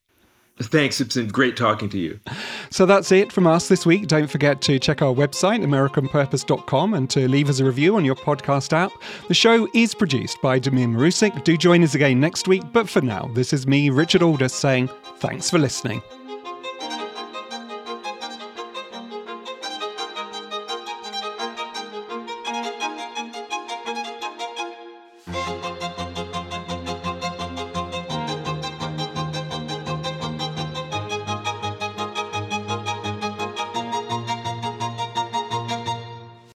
Thanks. 0.62 1.00
It's 1.00 1.16
been 1.16 1.28
great 1.28 1.56
talking 1.56 1.88
to 1.90 1.98
you. 1.98 2.20
So 2.70 2.86
that's 2.86 3.10
it 3.10 3.32
from 3.32 3.46
us 3.46 3.68
this 3.68 3.84
week. 3.84 4.06
Don't 4.06 4.28
forget 4.28 4.60
to 4.62 4.78
check 4.78 5.02
our 5.02 5.12
website, 5.12 5.64
AmericanPurpose.com, 5.64 6.94
and 6.94 7.10
to 7.10 7.26
leave 7.28 7.48
us 7.48 7.58
a 7.58 7.64
review 7.64 7.96
on 7.96 8.04
your 8.04 8.14
podcast 8.14 8.72
app. 8.72 8.92
The 9.26 9.34
show 9.34 9.68
is 9.74 9.94
produced 9.94 10.40
by 10.42 10.60
Damir 10.60 10.88
Marusic. 10.88 11.42
Do 11.42 11.56
join 11.56 11.82
us 11.82 11.96
again 11.96 12.20
next 12.20 12.46
week. 12.46 12.62
But 12.72 12.88
for 12.88 13.00
now, 13.00 13.30
this 13.34 13.52
is 13.52 13.66
me, 13.66 13.90
Richard 13.90 14.22
Aldous, 14.22 14.54
saying 14.54 14.90
thanks 15.18 15.50
for 15.50 15.58
listening. 15.58 16.00